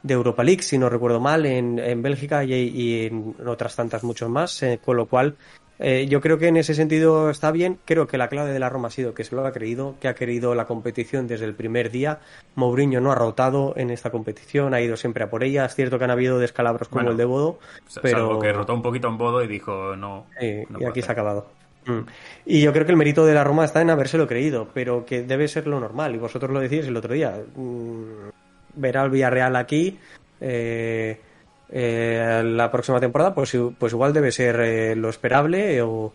[0.03, 4.03] de Europa League, si no recuerdo mal, en, en Bélgica y, y en otras tantas
[4.03, 4.61] muchos más.
[4.63, 5.35] eh, con lo cual,
[5.79, 7.79] eh, yo creo que en ese sentido está bien.
[7.85, 10.07] Creo que la clave de la Roma ha sido que se lo ha creído, que
[10.07, 12.19] ha querido la competición desde el primer día.
[12.55, 15.65] Mourinho no ha rotado en esta competición, ha ido siempre a por ella.
[15.65, 17.59] Es cierto que han habido descalabros como Bueno, el de Bodo,
[18.01, 20.25] pero Salvo que rotó un poquito en Bodo y dijo no.
[20.39, 21.47] Y aquí se ha acabado.
[21.85, 22.01] Mm.
[22.45, 25.23] Y yo creo que el mérito de la Roma está en habérselo creído, pero que
[25.23, 26.15] debe ser lo normal.
[26.15, 27.41] Y vosotros lo decís el otro día.
[27.55, 28.29] Mm,
[28.75, 29.99] Ver al Villarreal aquí
[30.41, 31.19] eh,
[31.75, 35.75] eh, la próxima temporada, pues, pues igual debe ser eh, lo esperable.
[35.77, 36.13] eh, o,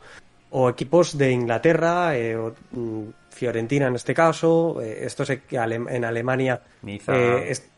[0.51, 6.63] o equipos de Inglaterra, eh, o, mm, Fiorentina en este caso, estos en Alemania.
[6.83, 7.15] Niza.
[7.39, 7.69] es-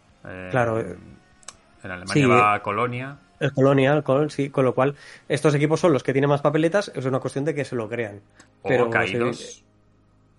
[0.50, 3.16] claro, En Alemania sí, va Colonia.
[3.40, 4.94] el Colonia, el Col, sí, con lo cual
[5.28, 7.88] estos equipos son los que tienen más papeletas, es una cuestión de que se lo
[7.88, 8.20] crean.
[8.62, 9.62] O Pero caídos se-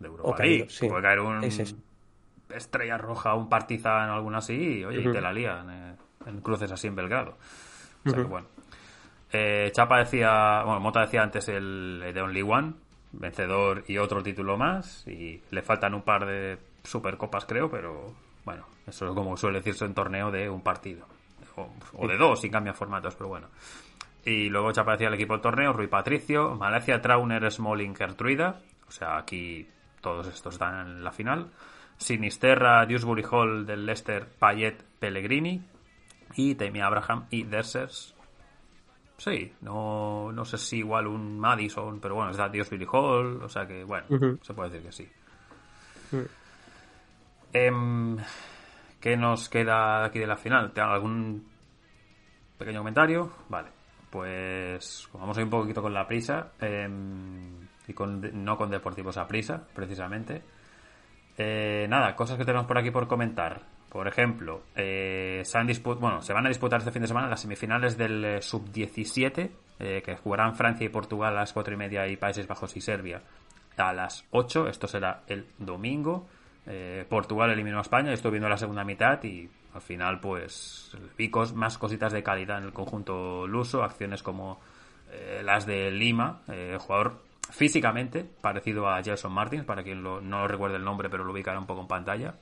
[0.04, 0.72] de Europa o caídos, League.
[0.72, 0.88] sí.
[0.88, 1.76] Puede caer un es.
[2.56, 5.91] Estrella Roja, un Partizan o alguna así, y oye, y te la lían eh,
[6.26, 7.38] en cruces así en Belgrado.
[8.06, 8.48] O sea que bueno.
[9.34, 12.74] Eh, Chapa decía, bueno, Mota decía antes el de Only One,
[13.14, 18.66] vencedor y otro título más, y le faltan un par de supercopas, creo, pero bueno,
[18.88, 21.06] eso es como suele decirse en torneo de un partido.
[21.56, 23.48] O, o de dos, si cambian formatos, pero bueno.
[24.24, 28.60] Y luego Chapa decía el equipo del torneo, Rui Patricio, Malacia, Trauner, Smalling, Gertruida.
[28.88, 29.68] O sea, aquí
[30.00, 31.50] todos estos están en la final.
[31.98, 35.62] Sinisterra, Dewsbury Hall del Leicester, Payet, Pellegrini.
[36.36, 38.16] Y Tammy Abraham y Dersers.
[39.18, 43.44] Sí, no, no sé si igual un Madison, pero bueno, está Dewsbury Hall.
[43.44, 44.08] O sea que, bueno,
[44.42, 45.10] se puede decir que sí.
[47.54, 48.18] Em,
[49.00, 50.72] ¿Qué nos queda aquí de la final?
[50.74, 51.46] ¿Te- ¿Algún
[52.58, 53.32] pequeño comentario?
[53.50, 53.70] Vale,
[54.10, 58.70] pues como vamos a ir un poquito con la prisa em, y con, no con
[58.70, 60.44] deportivos a prisa, precisamente.
[61.38, 63.62] Eh, nada, cosas que tenemos por aquí por comentar.
[63.92, 65.68] Por ejemplo, eh, se, han
[66.00, 70.02] bueno, se van a disputar este fin de semana las semifinales del eh, Sub-17, eh,
[70.06, 73.22] que jugarán Francia y Portugal a las 4 y media y Países Bajos y Serbia
[73.78, 74.68] a las 8.
[74.70, 76.28] Esto será el domingo.
[77.10, 81.54] Portugal eliminó a España, estoy viendo la segunda mitad y al final, pues vi cos-
[81.54, 84.62] más cositas de calidad en el conjunto luso, acciones como
[85.44, 86.42] las de Lima,
[86.80, 91.34] jugador físicamente parecido a Jason Martins, para quien lo- no recuerde el nombre, pero lo
[91.34, 92.36] ubicará un poco en pantalla.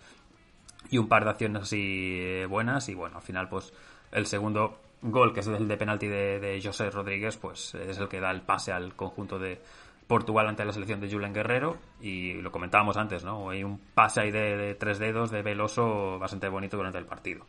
[0.92, 2.90] Y un par de acciones así eh, buenas.
[2.90, 3.74] Y bueno, al final, pues
[4.12, 8.08] el segundo gol, que es el de penalti de, de José Rodríguez, pues es el
[8.08, 9.62] que da el pase al conjunto de
[10.08, 11.78] Portugal ante la selección de Julen Guerrero.
[12.02, 13.50] Y lo comentábamos antes, ¿no?
[13.52, 17.46] Hay un pase ahí de, tres dedos de Veloso bastante bonito durante el partido.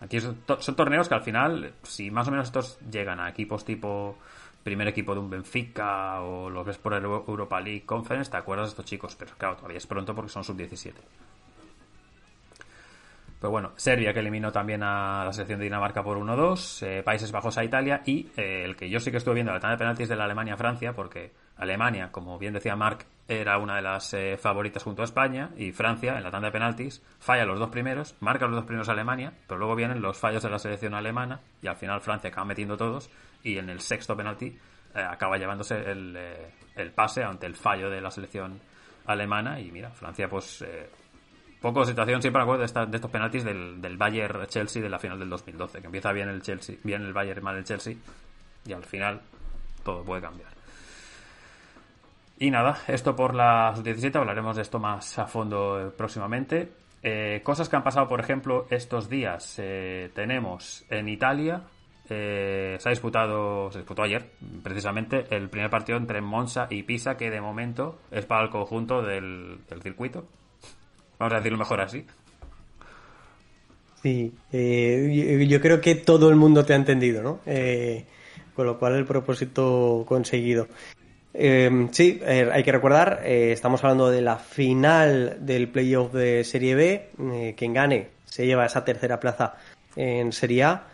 [0.00, 3.64] Aquí son, son torneos que al final, si más o menos estos llegan a equipos
[3.64, 4.16] tipo
[4.64, 8.36] primer equipo de un Benfica o los ves por el Euro- Europa League Conference, te
[8.36, 10.92] acuerdas de estos chicos, pero claro, todavía es pronto porque son sub-17.
[13.40, 17.32] Pero bueno, Serbia que eliminó también a la selección de Dinamarca por 1-2, eh, Países
[17.32, 19.78] Bajos a Italia y eh, el que yo sí que estuve viendo la tanda de
[19.78, 24.36] penaltis de la Alemania-Francia, porque Alemania, como bien decía Marc, era una de las eh,
[24.36, 28.14] favoritas junto a España y Francia en la tanda de penaltis falla los dos primeros,
[28.20, 31.66] marca los dos primeros Alemania, pero luego vienen los fallos de la selección alemana y
[31.66, 33.08] al final Francia acaba metiendo todos
[33.42, 34.46] y en el sexto penalti
[34.94, 36.18] eh, acaba llevándose el,
[36.94, 38.60] pase ante el fallo de la selección
[39.06, 40.64] alemana y mira, Francia pues
[41.60, 45.18] poco situación, siempre me acuerdo de, estos penaltis del, del Bayern Chelsea de la final
[45.18, 47.94] del 2012, que empieza bien el Chelsea, bien el Bayern, mal el Chelsea,
[48.66, 49.20] y al final
[49.84, 50.60] todo puede cambiar.
[52.38, 56.72] Y nada, esto por la sub-17, hablaremos de esto más a fondo eh, próximamente.
[57.02, 59.56] Eh, cosas que han pasado, por ejemplo, estos días.
[59.58, 61.64] Eh, tenemos en Italia,
[62.08, 64.30] se ha disputado, se disputó ayer,
[64.62, 69.02] precisamente, el primer partido entre Monza y Pisa, que de momento es para el conjunto
[69.02, 70.26] del circuito.
[71.20, 72.04] Vamos a decirlo mejor así.
[74.02, 77.40] Sí, eh, yo, creo que todo el mundo te ha entendido, ¿no?
[77.44, 78.06] Eh,
[78.56, 80.66] con lo cual el propósito conseguido.
[81.34, 86.42] Eh, sí, eh, hay que recordar, eh, estamos hablando de la final del playoff de
[86.42, 87.54] Serie B.
[87.54, 89.56] quien gane se lleva esa tercera plaza
[89.96, 90.86] en Serie A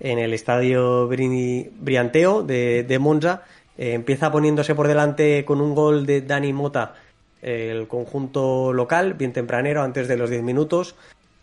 [0.00, 3.42] en el estadio Brianteo de, de Monza.
[3.76, 6.94] Empieza poniéndose por delante con un gol de Dani Mota
[7.44, 10.94] el conjunto local, bien tempranero, antes de los 10 minutos.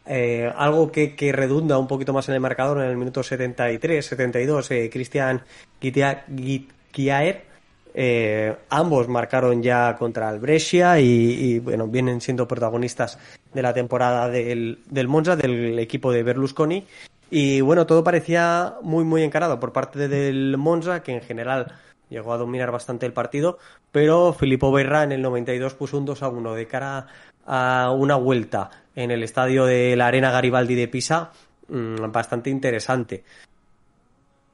[0.06, 4.04] Eh, algo que, que redunda un poquito más en el marcador en el minuto 73,
[4.06, 5.42] 72, eh, Cristian
[5.80, 7.46] Guitia- Guitquiaer.
[7.94, 13.20] Eh, ambos marcaron ya contra el Brescia y, y, bueno, vienen siendo protagonistas
[13.54, 16.86] de la temporada del, del Monza, del equipo de Berlusconi.
[17.30, 21.68] Y bueno, todo parecía muy, muy encarado por parte del Monza, que en general
[22.12, 23.58] llegó a dominar bastante el partido,
[23.92, 27.08] pero Filippo Berra en el 92 puso un 2 a 1 de cara
[27.48, 31.32] a una vuelta en el estadio de la Arena Garibaldi de Pisa,
[31.70, 33.24] mm, bastante interesante.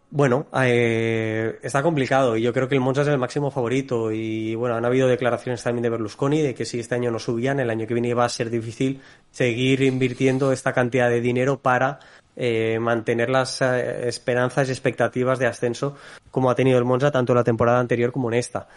[0.10, 4.56] Bueno, eh, está complicado y yo creo que el Monza es el máximo favorito y
[4.56, 7.70] bueno, han habido declaraciones también de Berlusconi de que si este año no subían, el
[7.70, 9.02] año que viene va a ser difícil
[9.32, 12.00] seguir invirtiendo esta cantidad de dinero para
[12.40, 15.96] eh, mantener las eh, esperanzas y expectativas de ascenso
[16.30, 18.68] como ha tenido el Monza tanto la temporada anterior como en esta.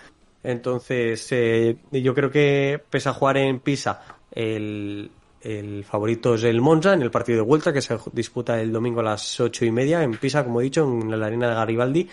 [0.42, 4.00] Entonces, eh, yo creo que pese a jugar en Pisa,
[4.32, 5.10] el,
[5.42, 9.00] el favorito es el Monza en el partido de vuelta que se disputa el domingo
[9.00, 12.08] a las ocho y media en Pisa, como he dicho, en la arena de Garibaldi.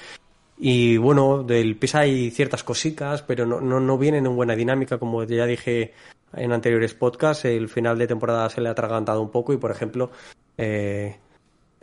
[0.57, 4.97] Y bueno, del Pisa hay ciertas cositas, pero no, no, no vienen en buena dinámica,
[4.97, 5.93] como ya dije
[6.33, 7.45] en anteriores podcasts.
[7.45, 10.11] El final de temporada se le ha atragantado un poco y, por ejemplo,
[10.57, 11.15] eh,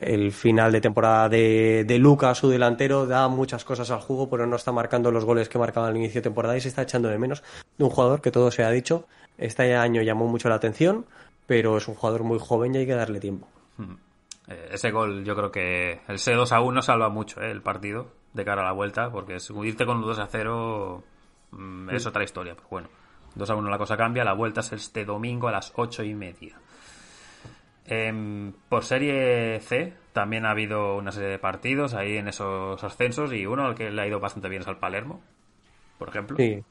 [0.05, 4.47] el final de temporada de, de Lucas, su delantero, da muchas cosas al juego, pero
[4.47, 7.09] no está marcando los goles que marcaba al inicio de temporada y se está echando
[7.09, 7.43] de menos
[7.79, 9.07] de un jugador que todo se ha dicho.
[9.39, 11.07] Este año llamó mucho la atención,
[11.47, 13.49] pero es un jugador muy joven y hay que darle tiempo.
[14.49, 17.63] Eh, ese gol, yo creo que el C 2 a 1 salva mucho eh, el
[17.63, 21.03] partido de cara a la vuelta, porque irte con un 2 a 0
[21.53, 22.55] mm, es otra historia.
[22.55, 22.89] Pero bueno,
[23.35, 26.15] 2 a 1 la cosa cambia, la vuelta es este domingo a las 8 y
[26.15, 26.57] media.
[27.87, 33.33] Em, por serie C también ha habido una serie de partidos ahí en esos ascensos
[33.33, 35.21] y uno al que le ha ido bastante bien es al Palermo,
[35.99, 36.37] por ejemplo.
[36.37, 36.63] Sí,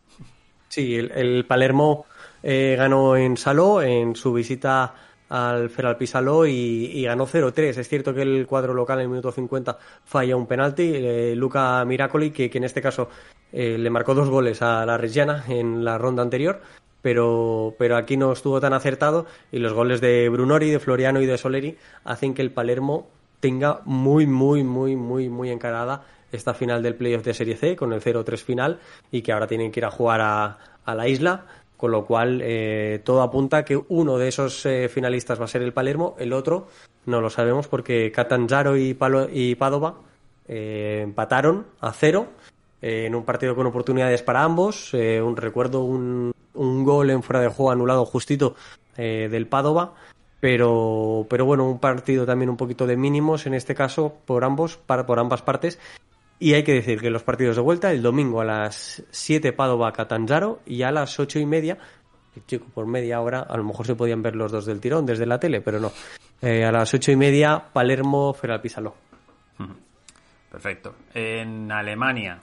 [0.69, 2.05] sí el, el Palermo
[2.41, 4.95] eh, ganó en Saló en su visita
[5.29, 6.51] al Feralpi Saló y,
[6.93, 7.77] y ganó 0-3.
[7.77, 10.91] Es cierto que el cuadro local en el minuto 50 falla un penalti.
[10.93, 13.09] eh, Luca Miracoli, que, que en este caso
[13.51, 16.61] eh, le marcó dos goles a la Reggiana en la ronda anterior,
[17.03, 21.27] pero, pero aquí no estuvo tan acertado y los goles de Brunori, de Floriano y
[21.27, 23.09] de Soleri hacen que el Palermo
[23.41, 27.91] tenga muy, muy, muy, muy, muy encarada esta final del playoff de Serie C con
[27.91, 28.79] el 0-3 final
[29.11, 30.57] y que ahora tienen que ir a jugar a,
[30.95, 31.45] la isla,
[31.75, 35.49] con lo cual eh, todo apunta a que uno de esos eh, finalistas va a
[35.49, 36.67] ser el Palermo, el otro
[37.05, 38.97] no lo sabemos porque Catanzaro y,
[39.33, 39.95] y Padova
[40.47, 42.27] eh, empataron a cero
[42.81, 44.93] eh, en un partido con oportunidades para ambos.
[44.93, 48.55] Un recuerdo un, un gol en fuera de juego anulado justito
[48.97, 49.93] eh, del Padova.
[50.39, 54.75] Pero, pero bueno, un partido también un poquito de mínimos en este caso por ambos,
[54.77, 55.79] para, por ambas partes.
[56.37, 59.93] Y hay que decir que los partidos de vuelta, el domingo a las 7 Padova
[59.93, 61.77] Catanzaro y a las ocho y media,
[62.45, 65.25] chico, por media hora, a lo mejor se podían ver los dos del tirón desde
[65.25, 65.91] la tele, pero no.
[66.41, 68.95] Eh, a las ocho y media, Palermo Feralpisaló.
[70.51, 70.95] Perfecto.
[71.13, 72.39] En Alemania.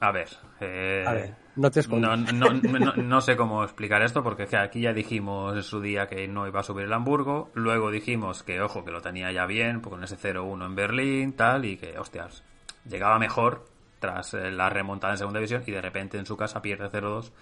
[0.00, 0.28] A ver.
[0.60, 4.80] Eh, A ver, no te no, no- no- no sé cómo explicar esto, porque aquí
[4.82, 7.50] ya dijimos en su día que no iba a subir el Hamburgo.
[7.54, 11.32] Luego dijimos que, ojo, que lo tenía ya bien, pues con ese 0-1 en Berlín,
[11.34, 12.42] tal, y que, hostias,
[12.88, 13.64] llegaba mejor
[13.98, 17.32] tras eh, la remontada en segunda división y de repente en su casa pierde 0-2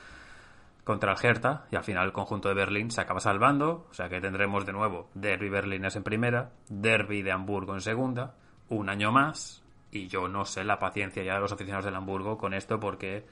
[0.84, 4.08] contra el Hertha y al final el conjunto de Berlín se acaba salvando, o sea
[4.08, 8.34] que tendremos de nuevo Derby berlinés en primera, Derby de Hamburgo en segunda,
[8.70, 12.36] un año más y yo no sé la paciencia ya de los aficionados del Hamburgo
[12.36, 13.24] con esto porque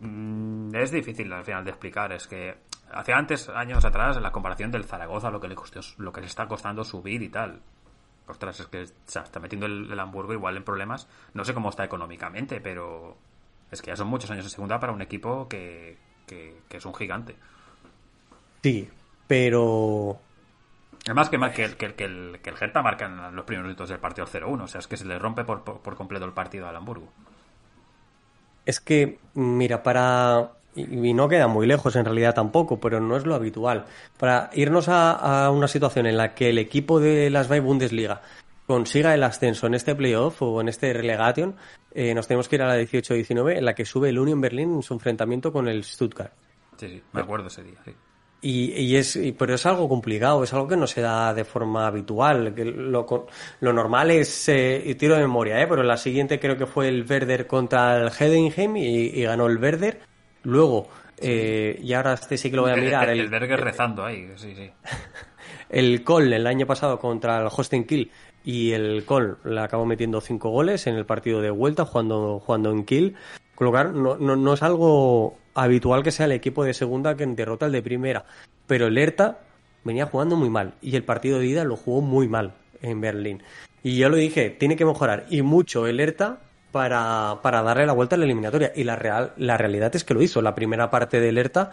[0.00, 2.56] mm, es difícil al final de explicar, es que
[2.92, 6.26] hace antes años atrás la comparación del Zaragoza lo que le costó, lo que le
[6.26, 7.60] está costando subir y tal.
[8.26, 11.08] Ostras, es que se está metiendo el, Hamburgo igual en problemas.
[11.32, 13.16] No sé cómo está económicamente, pero
[13.70, 16.94] es que ya son muchos años en segunda para un equipo que, que es un
[16.94, 17.36] gigante.
[18.62, 18.86] Sí,
[19.26, 20.20] pero
[21.08, 23.88] Además que, que, el- que, que el, que el Hertha marca en los primeros minutos
[23.88, 24.62] del partido 0-1.
[24.62, 27.08] O sea, es que se le rompe por, por, por completo el partido al Hamburgo.
[28.66, 30.52] Es que, mira, para...
[30.76, 33.86] Y no queda muy lejos en realidad tampoco, pero no es lo habitual.
[34.16, 38.22] Para irnos a, a una situación en la que el equipo de las Zwei Bundesliga
[38.66, 41.56] consiga el ascenso en este playoff o en este relegation,
[41.94, 44.74] eh, nos tenemos que ir a la 18-19 en la que sube el Union Berlin
[44.74, 46.32] en su enfrentamiento con el Stuttgart.
[46.76, 47.78] Sí, sí, me acuerdo ese día.
[47.84, 47.92] Sí.
[48.40, 51.44] Y, y es, y- pero es algo complicado, es algo que no se da de
[51.44, 52.54] forma habitual.
[52.54, 53.26] Que lo,
[53.60, 55.66] lo normal es, eh, y tiro de memoria, ¿eh?
[55.66, 59.58] pero la siguiente creo que fue el Werder contra el Heidenheim y, y ganó el
[59.58, 60.00] Werder.
[60.44, 63.60] Luego, eh, y ahora este sí que lo voy a mirar, el, el, el Berger
[63.60, 64.70] rezando ahí, sí, sí.
[65.68, 68.10] el Köln el año pasado contra el Holstein Kiel
[68.44, 72.70] y el Köln le acabó metiendo cinco goles en el partido de vuelta jugando, jugando
[72.70, 73.16] en Kiel.
[73.56, 77.16] Con lo cual, no, no, no es algo habitual que sea el equipo de segunda
[77.16, 78.24] que derrota al de primera.
[78.66, 79.38] Pero el Hertha
[79.84, 82.52] venía jugando muy mal y el partido de ida lo jugó muy mal
[82.82, 83.42] en Berlín.
[83.82, 86.38] Y yo lo dije, tiene que mejorar y mucho el Hertha
[86.72, 88.72] para, para darle la vuelta a la eliminatoria.
[88.74, 90.42] Y la, real, la realidad es que lo hizo.
[90.42, 91.70] La primera parte del Hertha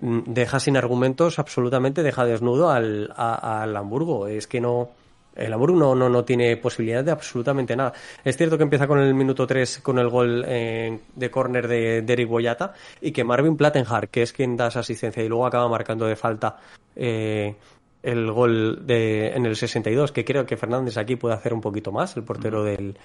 [0.00, 4.26] mm, deja sin argumentos, absolutamente deja desnudo al, a- al Hamburgo.
[4.26, 4.90] Es que no.
[5.34, 7.92] El Hamburgo no, no, no tiene posibilidad de absolutamente nada.
[8.24, 12.02] Es cierto que empieza con el minuto 3 con el gol eh, de córner de,
[12.02, 15.46] de Eric Boyata y que Marvin Plattenhardt, que es quien da esa asistencia y luego
[15.46, 16.58] acaba marcando de falta
[16.96, 17.56] eh,
[18.02, 21.90] el gol de, en el 62, que creo que Fernández aquí puede hacer un poquito
[21.90, 22.98] más, el portero del,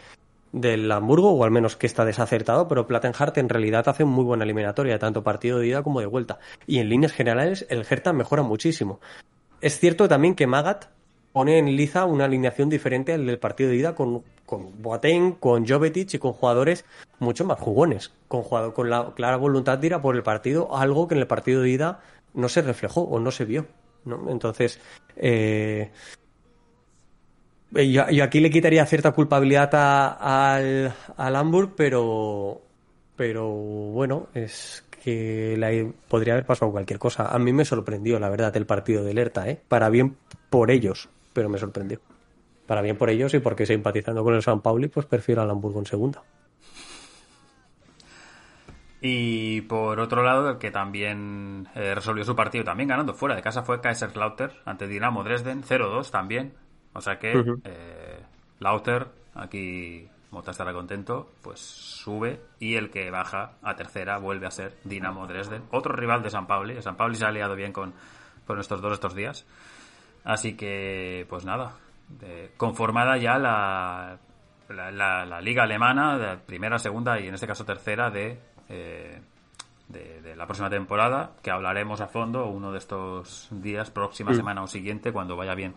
[0.51, 4.43] del Hamburgo, o al menos que está desacertado, pero Plattenhardt en realidad hace muy buena
[4.43, 6.39] eliminatoria, tanto partido de ida como de vuelta.
[6.67, 8.99] Y en líneas generales, el Hertha mejora muchísimo.
[9.61, 10.85] Es cierto también que Magat
[11.31, 15.67] pone en liza una alineación diferente al del partido de ida con, con Boateng, con
[15.67, 16.85] Jovetic y con jugadores
[17.19, 20.75] mucho más jugones, con, jugado- con la clara voluntad de ir a por el partido,
[20.75, 21.99] algo que en el partido de ida
[22.33, 23.65] no se reflejó o no se vio.
[24.05, 24.29] ¿no?
[24.29, 24.79] Entonces,
[25.17, 25.91] eh,
[27.71, 32.61] yo, yo aquí le quitaría cierta culpabilidad a- al, al Hamburg, pero,
[33.15, 35.55] pero bueno, es que
[36.07, 37.27] podría haber pasado cualquier cosa.
[37.27, 39.61] A mí me sorprendió, la verdad, el partido de Lerta, ¿eh?
[39.67, 40.17] Para bien
[40.49, 41.99] por ellos, pero me sorprendió.
[42.65, 45.79] Para bien por ellos y porque simpatizando con el San Pauli, pues prefiero al Hamburgo
[45.79, 46.21] en segunda.
[49.01, 53.41] Y por otro lado, el que también eh, resolvió su partido, también ganando fuera de
[53.41, 56.53] casa, fue Kaiserslautern ante Dinamo Dresden, 0-2 también.
[56.93, 57.31] O sea que
[57.63, 58.19] eh,
[58.59, 64.51] Lauter, aquí Mota estará contento, pues sube y el que baja a tercera vuelve a
[64.51, 66.75] ser Dinamo Dresden, otro rival de San Pauli.
[66.75, 67.93] El San Pauli se ha aliado bien con,
[68.45, 69.45] con estos dos estos días.
[70.23, 71.73] Así que, pues nada,
[72.57, 74.17] conformada ya la,
[74.69, 78.37] la, la- la liga alemana, de primera, segunda y en este caso tercera de,
[78.69, 79.19] eh,
[79.87, 84.61] de, de la próxima temporada, que hablaremos a fondo uno de estos días, próxima semana
[84.63, 85.73] o siguiente, cuando vaya bien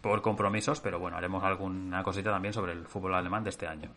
[0.00, 3.88] por compromisos, pero bueno, haremos alguna cosita también sobre el fútbol alemán de este año.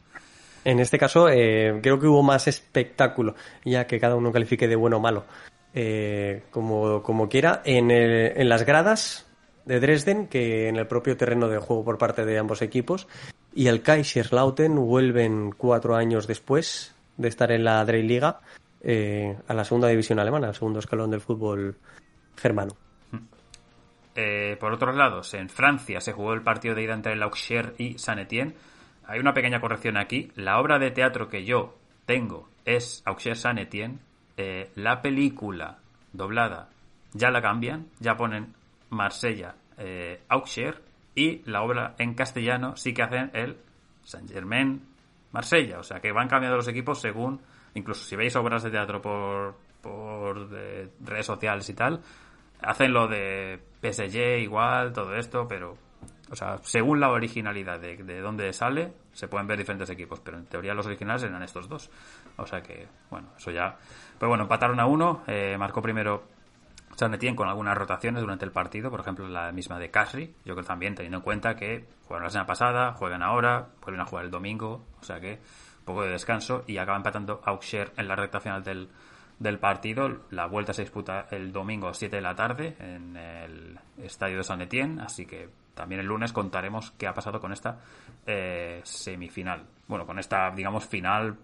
[0.64, 4.76] En este caso, eh, creo que hubo más espectáculo, ya que cada uno califique de
[4.76, 5.26] bueno o malo,
[5.74, 9.25] eh, como, como quiera, en, el- en las gradas
[9.66, 13.08] de Dresden que en el propio terreno de juego por parte de ambos equipos.
[13.54, 18.42] Y el Kaiserslautern vuelven cuatro años después de estar en la Dreiliga
[18.82, 21.76] eh, a la segunda división alemana, al segundo escalón del fútbol
[22.36, 22.74] germano.
[24.16, 27.74] Eh, por otros lados, en Francia se jugó el partido de ida entre el Auxerre
[27.78, 28.54] y Saint-Étienne.
[29.08, 30.32] Hay una pequeña corrección aquí.
[30.36, 34.00] La obra de teatro que yo tengo es Auxerre Saint-Étienne.
[34.38, 35.80] Eh, la película
[36.14, 36.70] doblada
[37.14, 38.54] ya la cambian, ya ponen
[38.90, 40.82] Marsella, eh, Auxerre
[41.16, 43.58] y la obra en castellano sí que hacen el
[44.04, 44.82] Saint Germain
[45.32, 45.80] Marsella.
[45.80, 47.42] O sea que van cambiando los equipos según,
[47.74, 52.02] incluso si veis obras de teatro por, por de redes sociales y tal,
[52.62, 55.78] hacen lo de PSG igual, todo esto, pero,
[56.32, 60.38] o sea, según la originalidad de, de dónde sale, se pueden ver diferentes equipos, pero
[60.38, 61.90] en teoría los originales eran estos dos.
[62.38, 63.78] O sea que, bueno, eso ya.
[64.20, 66.24] Pero bueno, empataron a uno, eh, marcó primero
[67.00, 70.66] Etienne con algunas rotaciones durante el partido, por ejemplo la misma de Casri, yo creo
[70.66, 74.32] también teniendo en cuenta que jugaron la semana pasada, juegan ahora, vuelven a jugar el
[74.32, 78.40] domingo, o sea que un poco de descanso y acaba empatando Auxerre en la recta
[78.40, 78.90] final del,
[79.40, 80.22] del partido.
[80.32, 84.44] La vuelta se disputa el domingo a 7 de la tarde en el estadio de
[84.44, 87.80] San Etienne, así que también el lunes contaremos qué ha pasado con esta
[88.26, 89.64] eh, semifinal.
[89.88, 91.38] Bueno, con esta, digamos, final,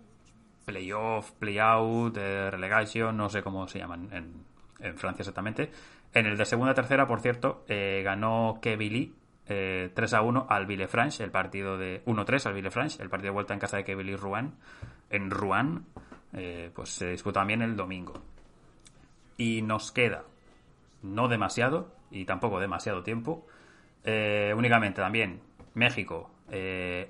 [0.66, 4.51] playoff, playout, eh, relegation, no sé cómo se llaman en,
[4.82, 5.72] en Francia exactamente.
[6.14, 9.16] En el de segunda tercera, por cierto, eh, ganó Kevili
[9.54, 13.34] eh, 3 a 1 al Villefranche, el partido de 1-3 al Villefranche, el partido de
[13.34, 14.54] vuelta en casa de Kevili Rouen,
[15.10, 15.86] en Rouen,
[16.32, 18.14] eh, pues se disputa también el domingo.
[19.36, 20.24] Y nos queda
[21.02, 23.46] no demasiado y tampoco demasiado tiempo.
[24.06, 25.42] Eh, únicamente también
[25.74, 26.30] México.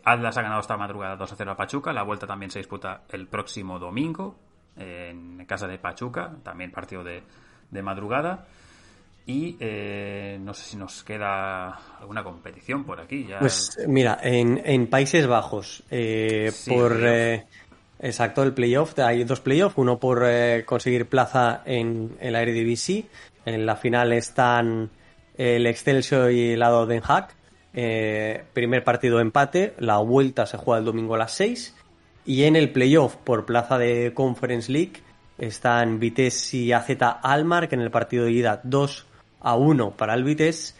[0.03, 1.93] Atlas ha ganado esta madrugada 2 a 0 a Pachuca.
[1.93, 4.35] La vuelta también se disputa el próximo domingo
[4.77, 6.37] en casa de Pachuca.
[6.43, 7.23] También partido de,
[7.71, 8.45] de madrugada.
[9.25, 13.25] Y eh, no sé si nos queda alguna competición por aquí.
[13.27, 13.39] Ya...
[13.39, 16.97] Pues mira, en, en Países Bajos, eh, Sí, por...
[17.01, 17.45] eh,
[17.99, 20.25] exacto, el playoff, hay dos playoffs, uno por
[20.65, 23.05] conseguir plaza en el Eredivisie,
[23.45, 24.89] en la final están
[25.37, 27.29] el Excelsior y el lado Den Haag,
[28.53, 31.75] primer partido empate, la vuelta se juega el domingo a las 6,
[32.25, 34.93] y en el playoff por plaza de Conference League
[35.41, 36.89] están Vitesse y AZ
[37.23, 39.07] Almar, que en el partido de ida 2
[39.41, 40.75] a 1 para el Vitesse,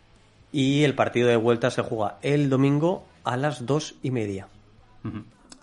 [0.51, 4.47] y el partido de vuelta se juega el domingo a las dos y media.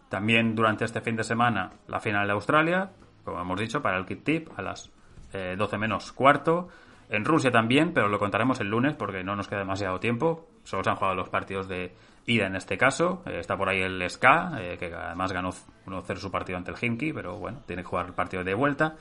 [0.09, 2.90] También durante este fin de semana la final de Australia,
[3.24, 4.90] como hemos dicho, para el Kit Tip a las
[5.32, 6.68] eh, 12 menos cuarto.
[7.09, 10.49] En Rusia también, pero lo contaremos el lunes porque no nos queda demasiado tiempo.
[10.64, 11.92] Solo se han jugado los partidos de
[12.29, 13.22] ida en este caso.
[13.26, 14.24] Eh, está por ahí el SK,
[14.59, 15.51] eh, que además ganó
[15.87, 18.95] 1-0 su partido ante el Himki, pero bueno, tiene que jugar el partido de vuelta.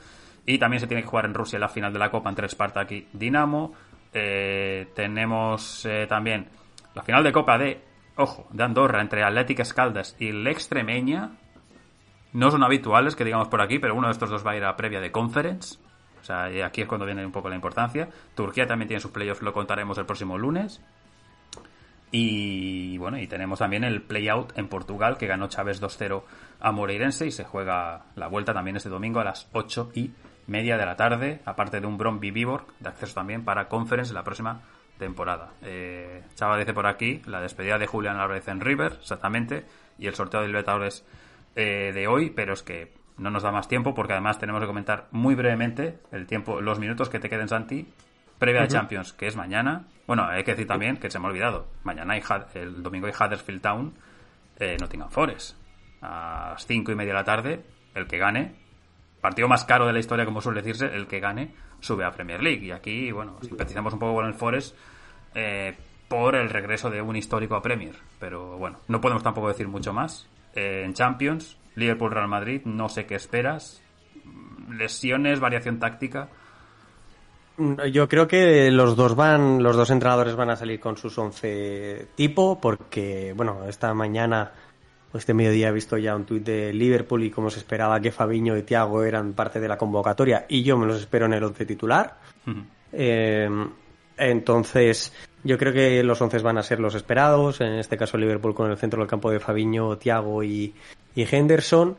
[0.46, 2.90] Y también se tiene que jugar en Rusia la final de la Copa entre Spartak
[2.92, 3.74] y Dinamo.
[4.12, 6.48] Eh, tenemos también
[6.94, 7.82] la final de Copa de,
[8.16, 11.32] ojo, de Andorra entre Athletic Escaldas y l'Extremeña.
[12.32, 14.64] No son habituales que digamos por aquí, pero uno de estos dos va a ir
[14.64, 15.78] a previa de Conference.
[16.20, 18.08] O sea, aquí es cuando viene un poco la importancia.
[18.34, 20.80] Turquía también tiene sus playoffs, lo contaremos el próximo lunes.
[22.10, 26.22] Y bueno, y tenemos también el playout en Portugal, que ganó Chávez 2-0
[26.60, 30.12] a Moreirense y se juega la vuelta también este domingo a las 8 y
[30.46, 34.24] media de la tarde, aparte de un Bromby Viborg de acceso también para Conference la
[34.24, 34.62] próxima
[34.98, 35.52] temporada.
[35.62, 39.66] Eh, Chava dice por aquí la despedida de Julián Álvarez en River, exactamente,
[39.98, 41.04] y el sorteo de Libertadores
[41.54, 44.66] eh, de hoy, pero es que no nos da más tiempo porque además tenemos que
[44.66, 47.86] comentar muy brevemente el tiempo, los minutos que te queden Santi
[48.38, 49.86] previa de Champions, que es mañana.
[50.06, 51.68] Bueno, hay que decir también que se me ha olvidado.
[51.84, 52.22] Mañana hay
[52.54, 53.94] el domingo hay Huddersfield Town,
[54.58, 55.56] eh, Nottingham Forest.
[56.00, 57.64] A las cinco y media de la tarde,
[57.94, 58.54] el que gane,
[59.20, 62.42] partido más caro de la historia, como suele decirse, el que gane sube a Premier
[62.42, 62.64] League.
[62.64, 64.76] Y aquí, bueno, simpatizamos un poco con el Forest
[65.34, 65.76] eh,
[66.08, 67.94] por el regreso de un histórico a Premier.
[68.18, 70.28] Pero bueno, no podemos tampoco decir mucho más.
[70.54, 73.82] Eh, en Champions, Liverpool-Real Madrid, no sé qué esperas.
[74.70, 76.28] Lesiones, variación táctica.
[77.90, 82.06] Yo creo que los dos van, los dos entrenadores van a salir con sus 11
[82.14, 84.52] tipo, porque, bueno, esta mañana,
[85.12, 88.12] o este mediodía he visto ya un tuit de Liverpool y como se esperaba que
[88.12, 91.42] Fabiño y Thiago eran parte de la convocatoria, y yo me los espero en el
[91.42, 92.18] 11 titular.
[92.92, 93.48] Eh,
[94.16, 98.54] entonces, yo creo que los 11 van a ser los esperados, en este caso Liverpool
[98.54, 100.74] con el centro del campo de Fabiño, Thiago y,
[101.14, 101.96] y Henderson,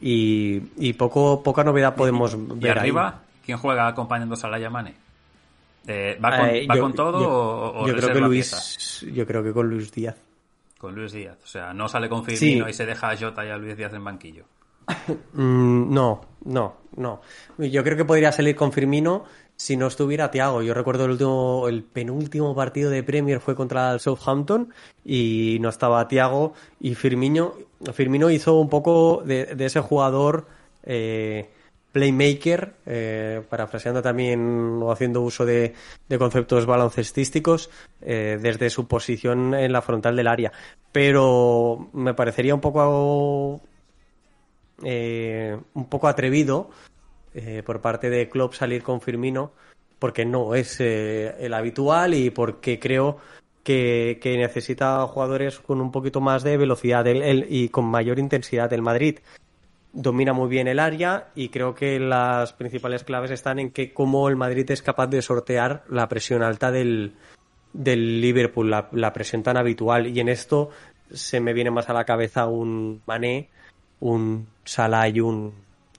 [0.00, 2.78] y, y poco, poca novedad podemos ¿Y ver ahí.
[2.80, 3.22] arriba?
[3.44, 4.94] ¿Quién juega acompañando a Salah y a Mane?
[5.86, 8.50] Eh, ¿Va, con, Eh, ¿va yo- con todo yo- o, o yo creo que Luis
[8.50, 9.00] piezas?
[9.12, 10.16] yo creo que con Luis Díaz
[10.78, 11.38] Con Luis Díaz.
[11.42, 12.70] O sea, no sale con Firmino Sí.
[12.70, 14.44] y se deja a Jota y a Luis Díaz en banquillo.
[15.34, 17.20] Mm, no no no
[17.58, 19.24] yo creo que podría salir con Firmino
[19.56, 23.92] si no estuviera Thiago yo recuerdo el último el penúltimo partido de Premier fue contra
[23.92, 24.72] el Southampton
[25.04, 27.54] y no estaba Thiago y Firmino
[27.92, 30.46] Firmino hizo un poco de, de ese jugador
[30.82, 31.48] eh,
[31.92, 35.74] playmaker, eh, parafraseando también o haciendo uso de,
[36.18, 37.70] conceptos baloncestísticos
[38.00, 40.52] eh, desde su posición en la frontal del área.
[40.90, 43.60] Pero me parecería un poco
[44.82, 46.70] eh, un poco atrevido
[47.64, 49.52] por parte de Klopp salir con Firmino
[49.98, 53.18] porque no es el habitual y porque creo
[53.64, 58.72] que, necesita jugadores con un poquito más de velocidad el- el- y con mayor intensidad.
[58.72, 59.18] El Madrid
[59.92, 64.28] domina muy bien el área y creo que las principales claves están en que cómo
[64.28, 67.14] el Madrid es capaz de sortear la presión alta del,
[67.72, 70.06] del Liverpool, la, la presión tan habitual.
[70.06, 70.70] Y en esto
[71.12, 73.50] se me viene más a la cabeza un Mané,
[74.00, 75.52] un Salah y un,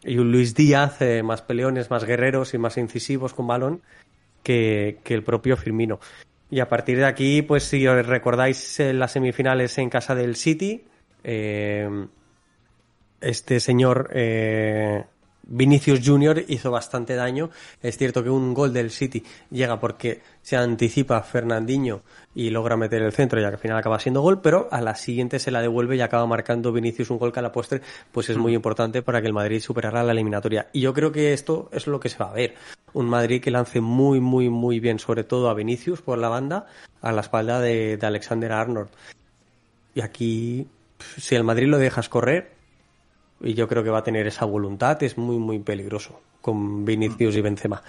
[0.04, 3.82] y un Luis Díaz, eh, más peleones, más guerreros y más incisivos con balón
[4.42, 6.00] que, que el propio Firmino.
[6.50, 10.36] Y a partir de aquí, pues si os recordáis eh, las semifinales en casa del
[10.36, 10.84] City,
[11.24, 12.08] eh,
[13.24, 15.04] este señor eh,
[15.46, 17.50] Vinicius Junior hizo bastante daño.
[17.82, 22.02] Es cierto que un gol del City llega porque se anticipa Fernandinho
[22.34, 25.40] y logra meter el centro y al final acaba siendo gol, pero a la siguiente
[25.40, 28.38] se la devuelve y acaba marcando Vinicius un gol que a la postre pues es
[28.38, 30.70] muy importante para que el Madrid superara la eliminatoria.
[30.72, 32.56] Y yo creo que esto es lo que se va a ver.
[32.94, 36.68] Un Madrid que lance muy, muy, muy bien, sobre todo a Vinicius por la banda,
[37.02, 38.90] a la espalda de, de Alexander Arnold.
[39.96, 40.68] Y aquí,
[41.18, 42.63] si el Madrid lo dejas correr,
[43.44, 47.36] y yo creo que va a tener esa voluntad, es muy, muy peligroso con Vinicius
[47.36, 47.82] y Benzema.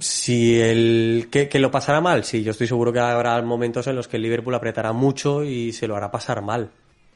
[0.00, 3.94] Si el que, que lo pasará mal, sí, yo estoy seguro que habrá momentos en
[3.94, 6.70] los que el Liverpool apretará mucho y se lo hará pasar mal.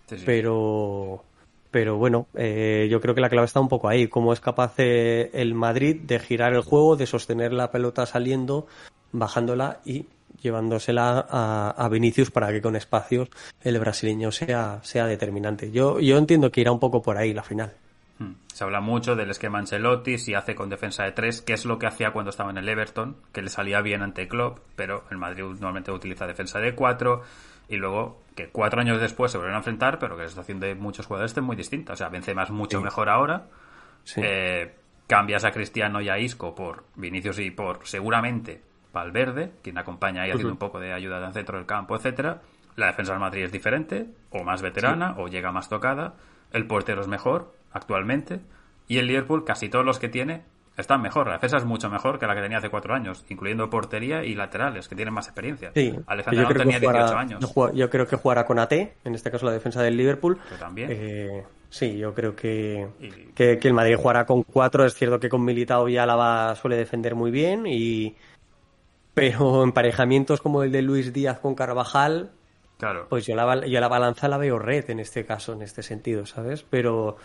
[0.07, 0.23] Sí, sí.
[0.25, 1.25] Pero,
[1.71, 4.07] pero bueno, eh, yo creo que la clave está un poco ahí.
[4.07, 8.67] Cómo es capaz eh, el Madrid de girar el juego, de sostener la pelota saliendo,
[9.13, 10.07] bajándola y
[10.43, 13.29] llevándosela a, a Vinicius para que con espacios
[13.63, 15.71] el brasileño sea, sea determinante.
[15.71, 17.73] Yo, yo entiendo que irá un poco por ahí la final.
[18.19, 18.33] Hmm.
[18.53, 21.79] Se habla mucho del esquema Ancelotti, si hace con defensa de tres, que es lo
[21.79, 25.19] que hacía cuando estaba en el Everton, que le salía bien ante Klopp, pero el
[25.19, 27.23] Madrid normalmente utiliza defensa de cuatro,
[27.69, 30.75] y luego que cuatro años después se vuelven a enfrentar, pero que la situación de
[30.75, 31.93] muchos jugadores es muy distinta.
[31.93, 32.85] O sea, Benzema es mucho Sí.
[32.85, 33.47] mejor ahora,
[34.05, 34.21] Sí.
[34.25, 34.75] eh,
[35.07, 40.31] cambias a Cristiano y a Isco por Vinicius y por seguramente Valverde, quien acompaña ahí
[40.31, 42.41] haciendo un poco de ayuda el centro del campo, etcétera.
[42.77, 46.15] La defensa del Madrid es diferente, o más veterana, o llega más tocada.
[46.53, 48.41] El portero es mejor actualmente.
[48.87, 50.43] Y el Liverpool, casi todos los que tiene,
[50.77, 51.27] están mejor.
[51.27, 54.35] La defensa es mucho mejor que la que tenía hace cuatro años, incluyendo portería y
[54.35, 55.73] laterales, que tienen más experiencia.
[55.75, 57.55] Sí, Alejandro yo creo, tenía que jugará, 18 años.
[57.55, 60.39] yo yo creo que jugará con AT, en este caso la defensa del Liverpool.
[60.49, 60.89] Que también.
[60.93, 64.85] Eh, sí, yo creo que, Y- que, que el Madrid jugará con cuatro.
[64.85, 68.15] Es cierto que con Militao y Álava suele defender muy bien, y
[69.21, 72.31] pero emparejamientos como el de Luis Díaz con Carvajal,
[72.79, 73.07] Claro.
[73.09, 75.83] pues yo la, bal- yo la balanza la veo red en este caso, en este
[75.83, 76.65] sentido, ¿sabes?
[76.69, 77.17] Pero,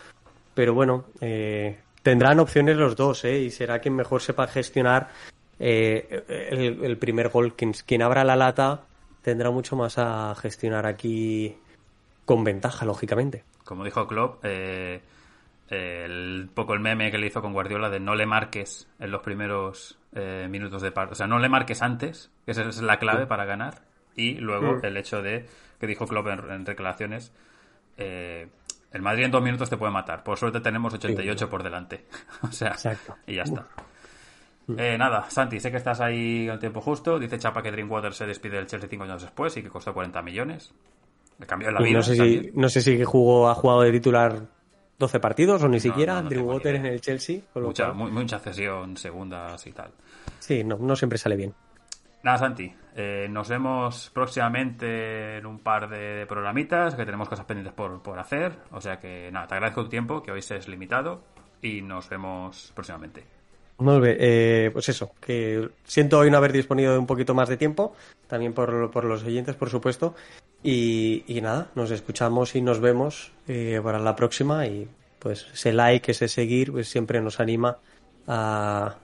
[0.55, 3.39] pero bueno, eh, tendrán opciones los dos, ¿eh?
[3.39, 5.09] Y será quien mejor sepa gestionar
[5.59, 7.53] eh, el, el primer gol.
[7.55, 8.81] Quien, quien abra la lata
[9.21, 11.55] tendrá mucho más a gestionar aquí
[12.25, 13.43] con ventaja, lógicamente.
[13.63, 15.01] como dijo Klopp, eh,
[15.69, 19.21] el poco el meme que le hizo con Guardiola de no le marques en los
[19.21, 21.13] primeros eh, minutos de partido.
[21.13, 23.81] O sea, no le marques antes, que esa es la clave para ganar.
[24.15, 24.85] Y luego Mm.
[24.85, 25.47] el hecho de,
[25.79, 27.31] que dijo Klopp en, en declaraciones,
[27.97, 28.47] eh,
[28.91, 30.23] el Madrid en dos minutos te puede matar.
[30.23, 32.05] Por suerte tenemos 88 por delante.
[32.43, 33.15] o sea, Exacto.
[33.25, 33.65] y ya está.
[34.77, 37.19] Eh, nada, Santi, sé que estás ahí al tiempo justo.
[37.19, 40.21] Dice Chapa que Drinkwater se despide del Chelsea cinco años después y que costó 40
[40.21, 40.73] millones.
[41.39, 41.97] Le cambió la vida.
[41.97, 44.43] no sé si, no sé si jugó, ha jugado de titular
[45.03, 46.15] 12 partidos o ni siquiera.
[46.15, 47.41] no, no tengo Drinkwater ni en el Chelsea.
[47.55, 49.91] Mucha, cual- mucha cesión, segundas y tal.
[50.39, 51.53] Sí, no, no siempre sale bien.
[52.23, 57.73] Nada, Santi, eh, nos vemos próximamente en un par de programitas que tenemos cosas pendientes
[57.73, 58.53] por, por hacer.
[58.71, 61.21] O sea que nada, te agradezco tu tiempo, que hoy es limitado
[61.61, 63.25] y nos vemos próximamente.
[63.79, 67.49] Muy bien, eh, pues eso, que siento hoy no haber disponido de un poquito más
[67.49, 67.93] de tiempo,
[68.27, 70.15] también por, por los oyentes, por supuesto.
[70.63, 74.65] Y, nada, nos escuchamos y nos vemos eh, para la próxima.
[74.65, 74.87] Y
[75.19, 77.77] pues ese like, ese seguir, pues siempre nos anima
[78.27, 78.95] a,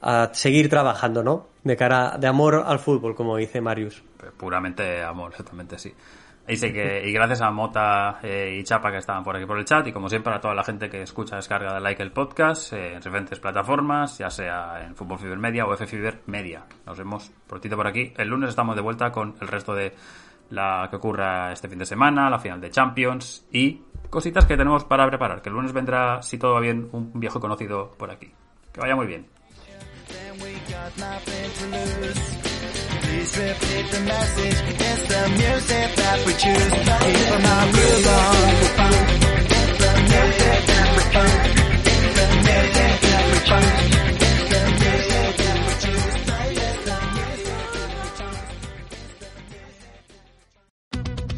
[0.00, 1.48] a seguir trabajando, ¿no?
[1.62, 4.02] De cara, de amor al fútbol, como dice Marius.
[4.16, 5.92] Pues puramente amor, exactamente sí.
[6.46, 9.64] Sé que, y gracias a Mota eh, y Chapa que estaban por aquí por el
[9.64, 12.74] chat y como siempre a toda la gente que escucha, descarga, da like el podcast
[12.74, 16.64] eh, en diferentes plataformas, ya sea en Fútbol Fiber Media o F Fiber Media.
[16.84, 18.12] Nos vemos prontito por aquí.
[18.18, 19.94] El lunes estamos de vuelta con el resto de
[20.50, 24.84] la que ocurra este fin de semana, la final de Champions y cositas que tenemos
[24.84, 25.42] para preparar.
[25.42, 28.30] Que el lunes vendrá, si todo va bien, un viejo conocido por aquí.
[28.72, 29.26] Que vaya muy bien.